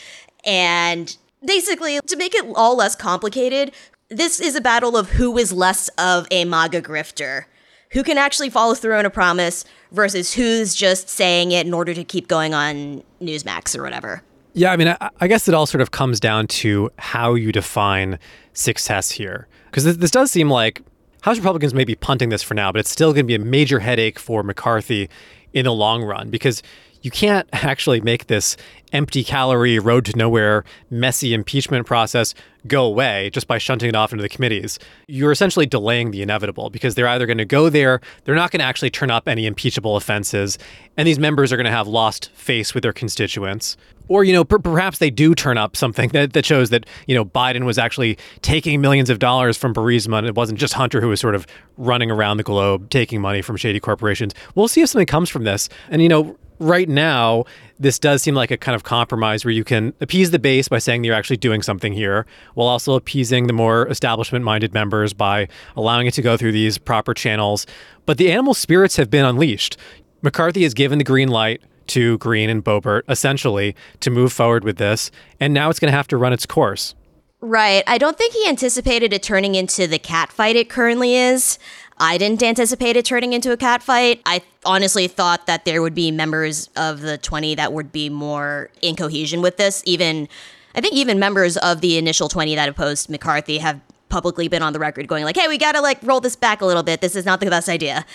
And 0.45 1.15
basically, 1.45 1.99
to 1.99 2.15
make 2.15 2.35
it 2.35 2.45
all 2.55 2.75
less 2.75 2.95
complicated, 2.95 3.73
this 4.09 4.39
is 4.39 4.55
a 4.55 4.61
battle 4.61 4.97
of 4.97 5.11
who 5.11 5.37
is 5.37 5.51
less 5.53 5.87
of 5.97 6.27
a 6.31 6.45
MAGA 6.45 6.81
grifter. 6.81 7.45
Who 7.91 8.03
can 8.03 8.17
actually 8.17 8.49
follow 8.49 8.73
through 8.73 8.95
on 8.95 9.05
a 9.05 9.11
promise 9.11 9.65
versus 9.91 10.33
who's 10.33 10.73
just 10.73 11.09
saying 11.09 11.51
it 11.51 11.67
in 11.67 11.73
order 11.73 11.93
to 11.93 12.03
keep 12.03 12.27
going 12.27 12.53
on 12.53 13.03
Newsmax 13.21 13.77
or 13.77 13.83
whatever. 13.83 14.23
Yeah, 14.53 14.71
I 14.71 14.77
mean, 14.77 14.87
I, 14.87 15.09
I, 15.19 15.27
guess 15.27 15.47
it 15.47 15.55
all 15.55 15.65
sort 15.65 15.81
of 15.81 15.91
comes 15.91 16.19
down 16.19 16.47
to 16.47 16.91
how 16.99 17.33
you 17.33 17.51
define 17.51 18.19
success 18.53 19.09
here. 19.09 19.47
Because 19.65 19.83
this, 19.83 19.97
this 19.97 20.11
does 20.11 20.31
seem 20.31 20.49
like 20.49 20.81
House 21.21 21.37
Republicans 21.37 21.73
may 21.73 21.85
be 21.85 21.95
punting 21.95 22.29
this 22.29 22.43
for 22.43 22.53
now, 22.53 22.71
but 22.71 22.79
it's 22.79 22.91
still 22.91 23.13
going 23.13 23.25
to 23.25 23.27
be 23.27 23.35
a 23.35 23.39
major 23.39 23.79
headache 23.79 24.19
for 24.19 24.43
McCarthy 24.43 25.09
in 25.53 25.65
the 25.65 25.73
long 25.73 26.03
run 26.03 26.29
because 26.29 26.61
you 27.03 27.11
can't 27.11 27.47
actually 27.53 28.01
make 28.01 28.25
this 28.27 28.57
empty 28.91 29.23
calorie, 29.23 29.79
road 29.79 30.05
to 30.05 30.17
nowhere, 30.17 30.63
messy 30.89 31.33
impeachment 31.33 31.85
process 31.85 32.33
go 32.65 32.85
away 32.85 33.29
just 33.31 33.47
by 33.47 33.57
shunting 33.57 33.89
it 33.89 33.95
off 33.95 34.13
into 34.13 34.21
the 34.21 34.29
committees. 34.29 34.79
You're 35.07 35.31
essentially 35.31 35.65
delaying 35.65 36.11
the 36.11 36.21
inevitable 36.21 36.69
because 36.69 36.95
they're 36.95 37.07
either 37.07 37.25
going 37.25 37.39
to 37.39 37.45
go 37.45 37.69
there, 37.69 37.99
they're 38.23 38.35
not 38.35 38.51
going 38.51 38.59
to 38.59 38.65
actually 38.65 38.89
turn 38.89 39.11
up 39.11 39.27
any 39.27 39.45
impeachable 39.45 39.97
offenses, 39.97 40.57
and 40.95 41.07
these 41.07 41.19
members 41.19 41.51
are 41.51 41.57
going 41.57 41.65
to 41.65 41.71
have 41.71 41.87
lost 41.87 42.29
face 42.31 42.73
with 42.73 42.83
their 42.83 42.93
constituents. 42.93 43.75
Or, 44.09 44.23
you 44.23 44.33
know, 44.33 44.43
per- 44.43 44.59
perhaps 44.59 44.97
they 44.97 45.09
do 45.09 45.33
turn 45.33 45.57
up 45.57 45.75
something 45.77 46.09
that, 46.09 46.33
that 46.33 46.45
shows 46.45 46.69
that, 46.71 46.85
you 47.07 47.15
know, 47.15 47.23
Biden 47.23 47.65
was 47.65 47.77
actually 47.77 48.17
taking 48.41 48.81
millions 48.81 49.09
of 49.09 49.17
dollars 49.17 49.57
from 49.57 49.73
Burisma 49.73 50.19
and 50.19 50.27
it 50.27 50.35
wasn't 50.35 50.59
just 50.59 50.73
Hunter 50.73 50.99
who 50.99 51.07
was 51.07 51.21
sort 51.21 51.35
of 51.35 51.47
running 51.77 52.11
around 52.11 52.37
the 52.37 52.43
globe 52.43 52.89
taking 52.89 53.21
money 53.21 53.41
from 53.41 53.55
shady 53.55 53.79
corporations. 53.79 54.33
We'll 54.55 54.67
see 54.67 54.81
if 54.81 54.89
something 54.89 55.07
comes 55.07 55.29
from 55.29 55.45
this. 55.45 55.69
And, 55.89 56.01
you 56.01 56.09
know, 56.09 56.37
right 56.59 56.87
now, 56.87 57.45
this 57.79 57.99
does 57.99 58.21
seem 58.21 58.35
like 58.35 58.51
a 58.51 58.57
kind 58.57 58.75
of 58.75 58.83
compromise 58.83 59.43
where 59.43 59.51
you 59.51 59.63
can 59.63 59.93
appease 60.01 60.31
the 60.31 60.39
base 60.39 60.67
by 60.67 60.79
saying 60.79 61.03
you're 61.03 61.15
actually 61.15 61.37
doing 61.37 61.61
something 61.61 61.93
here, 61.93 62.25
while 62.53 62.67
also 62.67 62.93
appeasing 62.93 63.47
the 63.47 63.53
more 63.53 63.87
establishment 63.87 64.45
minded 64.45 64.73
members 64.73 65.13
by 65.13 65.47
allowing 65.75 66.07
it 66.07 66.13
to 66.13 66.21
go 66.21 66.37
through 66.37 66.51
these 66.51 66.77
proper 66.77 67.13
channels. 67.13 67.65
But 68.05 68.17
the 68.17 68.31
animal 68.31 68.53
spirits 68.53 68.95
have 68.97 69.09
been 69.09 69.25
unleashed. 69.25 69.77
McCarthy 70.21 70.63
has 70.63 70.73
given 70.73 70.97
the 70.97 71.03
green 71.03 71.29
light 71.29 71.61
to 71.87 72.17
Green 72.19 72.49
and 72.49 72.63
Boebert, 72.63 73.01
essentially, 73.09 73.75
to 73.99 74.09
move 74.09 74.31
forward 74.31 74.63
with 74.63 74.77
this, 74.77 75.11
and 75.39 75.53
now 75.53 75.69
it's 75.69 75.79
going 75.79 75.91
to 75.91 75.97
have 75.97 76.07
to 76.07 76.17
run 76.17 76.31
its 76.31 76.45
course. 76.45 76.95
Right. 77.45 77.83
I 77.87 77.97
don't 77.97 78.17
think 78.17 78.33
he 78.33 78.47
anticipated 78.47 79.11
it 79.11 79.21
turning 79.21 79.55
into 79.55 79.85
the 79.85 79.99
cat 79.99 80.31
fight 80.31 80.55
it 80.55 80.69
currently 80.69 81.17
is. 81.17 81.59
I 81.97 82.17
didn't 82.17 82.41
anticipate 82.41 82.95
it 82.95 83.03
turning 83.03 83.33
into 83.33 83.51
a 83.51 83.57
cat 83.57 83.83
fight. 83.83 84.21
I 84.25 84.43
honestly 84.63 85.09
thought 85.09 85.45
that 85.47 85.65
there 85.65 85.81
would 85.81 85.93
be 85.93 86.09
members 86.09 86.69
of 86.77 87.01
the 87.01 87.17
20 87.17 87.55
that 87.55 87.73
would 87.73 87.91
be 87.91 88.07
more 88.07 88.69
in 88.81 88.95
cohesion 88.95 89.41
with 89.41 89.57
this. 89.57 89.83
Even, 89.85 90.29
I 90.73 90.79
think 90.79 90.93
even 90.93 91.19
members 91.19 91.57
of 91.57 91.81
the 91.81 91.97
initial 91.97 92.29
20 92.29 92.55
that 92.55 92.69
opposed 92.69 93.09
McCarthy 93.09 93.57
have 93.57 93.81
publicly 94.07 94.47
been 94.47 94.63
on 94.63 94.71
the 94.71 94.79
record 94.79 95.09
going 95.09 95.25
like, 95.25 95.35
hey, 95.35 95.49
we 95.49 95.57
got 95.57 95.73
to 95.73 95.81
like 95.81 95.97
roll 96.01 96.21
this 96.21 96.37
back 96.37 96.61
a 96.61 96.65
little 96.65 96.81
bit. 96.81 97.01
This 97.01 97.13
is 97.13 97.25
not 97.25 97.41
the 97.41 97.49
best 97.49 97.67
idea. 97.67 98.05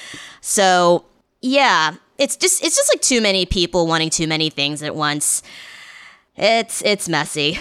So 0.41 1.05
yeah, 1.43 1.97
it's 2.17 2.35
just, 2.35 2.65
it's 2.65 2.77
just 2.77 2.91
like 2.91 3.03
too 3.03 3.21
many 3.21 3.45
people 3.45 3.87
wanting 3.87 4.09
too 4.09 4.27
many 4.27 4.49
things 4.49 4.83
at 4.83 4.97
once. 4.97 5.43
It's, 6.35 6.81
it's 6.81 7.11
messy. 7.11 7.59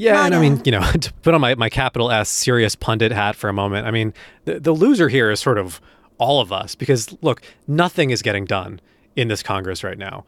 Yeah, 0.00 0.24
and 0.24 0.34
I 0.34 0.40
mean, 0.40 0.54
um, 0.54 0.62
you 0.64 0.72
know, 0.72 0.92
to 1.00 1.12
put 1.20 1.34
on 1.34 1.42
my, 1.42 1.54
my 1.56 1.68
capital 1.68 2.10
S 2.10 2.30
serious 2.30 2.74
pundit 2.74 3.12
hat 3.12 3.36
for 3.36 3.50
a 3.50 3.52
moment, 3.52 3.86
I 3.86 3.90
mean, 3.90 4.14
the, 4.46 4.58
the 4.58 4.72
loser 4.72 5.10
here 5.10 5.30
is 5.30 5.40
sort 5.40 5.58
of 5.58 5.78
all 6.16 6.40
of 6.40 6.52
us 6.52 6.74
because, 6.74 7.14
look, 7.20 7.42
nothing 7.68 8.08
is 8.08 8.22
getting 8.22 8.46
done 8.46 8.80
in 9.14 9.28
this 9.28 9.42
Congress 9.42 9.84
right 9.84 9.98
now. 9.98 10.24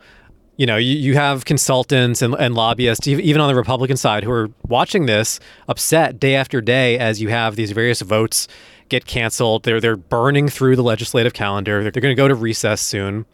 You 0.59 0.67
know, 0.67 0.77
you, 0.77 0.95
you 0.95 1.15
have 1.15 1.47
consultants 1.47 2.21
and, 2.21 2.35
and 2.35 2.55
lobbyists, 2.55 3.09
even 3.09 3.41
on 3.41 3.49
the 3.49 3.55
Republican 3.55 3.97
side, 3.97 4.25
who 4.25 4.31
are 4.31 4.51
watching 4.69 5.07
this 5.07 5.41
upset 5.69 6.21
day 6.21 6.35
after 6.35 6.61
day 6.61 6.99
as 6.99 7.23
you 7.23 7.31
have 7.31 7.57
these 7.57 7.73
various 7.73 8.03
votes 8.03 8.49
get 8.91 9.07
canceled. 9.07 9.63
They're, 9.63 9.81
they're 9.81 9.97
burning 9.97 10.51
through 10.51 10.77
the 10.77 10.83
legislative 10.83 11.33
calendar. 11.33 11.83
They're, 11.83 11.91
they're 11.91 12.03
going 12.03 12.15
to 12.15 12.23
go 12.23 12.29
to 12.29 12.35
recess 12.35 12.83
soon. 12.83 13.25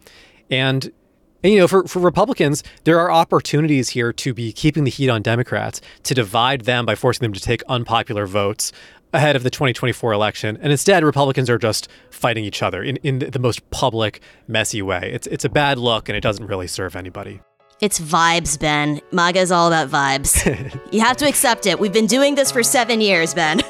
And 0.49 0.89
and, 1.43 1.53
you 1.53 1.59
know, 1.59 1.67
for, 1.67 1.87
for 1.87 1.99
Republicans, 1.99 2.63
there 2.83 2.99
are 2.99 3.11
opportunities 3.11 3.89
here 3.89 4.11
to 4.13 4.33
be 4.33 4.51
keeping 4.51 4.83
the 4.83 4.91
heat 4.91 5.09
on 5.09 5.21
Democrats, 5.21 5.81
to 6.03 6.13
divide 6.13 6.61
them 6.61 6.85
by 6.85 6.95
forcing 6.95 7.23
them 7.25 7.33
to 7.33 7.39
take 7.39 7.63
unpopular 7.63 8.25
votes 8.25 8.71
ahead 9.13 9.35
of 9.35 9.43
the 9.43 9.49
2024 9.49 10.13
election. 10.13 10.57
And 10.61 10.71
instead, 10.71 11.03
Republicans 11.03 11.49
are 11.49 11.57
just 11.57 11.87
fighting 12.11 12.43
each 12.43 12.61
other 12.61 12.83
in, 12.83 12.97
in 12.97 13.19
the 13.19 13.39
most 13.39 13.67
public, 13.71 14.21
messy 14.47 14.81
way. 14.81 15.11
It's, 15.13 15.27
it's 15.27 15.45
a 15.45 15.49
bad 15.49 15.77
look 15.77 16.09
and 16.09 16.15
it 16.15 16.21
doesn't 16.21 16.45
really 16.45 16.67
serve 16.67 16.95
anybody. 16.95 17.41
It's 17.79 17.99
vibes, 17.99 18.59
Ben. 18.59 18.99
MAGA 19.11 19.39
is 19.39 19.51
all 19.51 19.67
about 19.67 19.89
vibes. 19.89 20.81
you 20.91 20.99
have 20.99 21.15
to 21.17 21.27
accept 21.27 21.65
it. 21.65 21.79
We've 21.79 21.93
been 21.93 22.07
doing 22.07 22.35
this 22.35 22.51
for 22.51 22.61
seven 22.61 22.99
years, 22.99 23.33
Ben. 23.33 23.61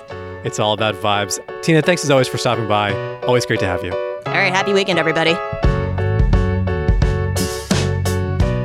It's 0.43 0.57
all 0.57 0.73
about 0.73 0.95
vibes. 0.95 1.39
Tina, 1.61 1.81
thanks 1.81 2.03
as 2.03 2.09
always 2.09 2.27
for 2.27 2.37
stopping 2.37 2.67
by. 2.67 2.93
Always 3.21 3.45
great 3.45 3.59
to 3.59 3.67
have 3.67 3.83
you. 3.83 3.91
All 3.93 4.33
right. 4.33 4.53
Happy 4.53 4.73
weekend, 4.73 4.97
everybody. 4.97 5.35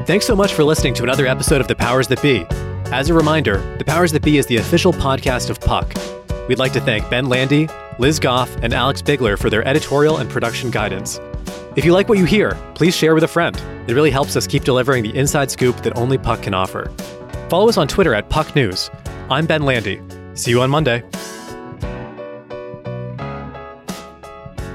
Thanks 0.06 0.26
so 0.26 0.36
much 0.36 0.52
for 0.52 0.64
listening 0.64 0.92
to 0.94 1.02
another 1.02 1.26
episode 1.26 1.62
of 1.62 1.66
The 1.66 1.74
Powers 1.74 2.08
That 2.08 2.20
Be. 2.20 2.44
As 2.92 3.08
a 3.08 3.14
reminder, 3.14 3.76
The 3.78 3.86
Powers 3.86 4.12
That 4.12 4.22
Be 4.22 4.36
is 4.36 4.44
the 4.44 4.58
official 4.58 4.92
podcast 4.92 5.48
of 5.48 5.58
Puck. 5.58 5.94
We'd 6.46 6.58
like 6.58 6.74
to 6.74 6.80
thank 6.82 7.08
Ben 7.08 7.30
Landy, 7.30 7.70
Liz 7.98 8.20
Goff, 8.20 8.54
and 8.62 8.74
Alex 8.74 9.00
Bigler 9.00 9.38
for 9.38 9.48
their 9.48 9.66
editorial 9.66 10.18
and 10.18 10.28
production 10.28 10.70
guidance. 10.70 11.18
If 11.74 11.86
you 11.86 11.94
like 11.94 12.10
what 12.10 12.18
you 12.18 12.26
hear, 12.26 12.54
please 12.74 12.94
share 12.94 13.14
with 13.14 13.24
a 13.24 13.28
friend. 13.28 13.56
It 13.88 13.94
really 13.94 14.10
helps 14.10 14.36
us 14.36 14.46
keep 14.46 14.62
delivering 14.62 15.04
the 15.04 15.16
inside 15.16 15.50
scoop 15.50 15.76
that 15.78 15.96
only 15.96 16.18
Puck 16.18 16.42
can 16.42 16.52
offer. 16.52 16.92
Follow 17.48 17.70
us 17.70 17.78
on 17.78 17.88
Twitter 17.88 18.14
at 18.14 18.28
Puck 18.28 18.54
News. 18.54 18.90
I'm 19.30 19.46
Ben 19.46 19.62
Landy. 19.62 20.02
See 20.34 20.50
you 20.50 20.60
on 20.60 20.68
Monday. 20.68 21.02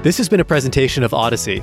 This 0.02 0.18
has 0.18 0.28
been 0.28 0.40
a 0.40 0.44
presentation 0.44 1.04
of 1.04 1.14
Odyssey. 1.14 1.62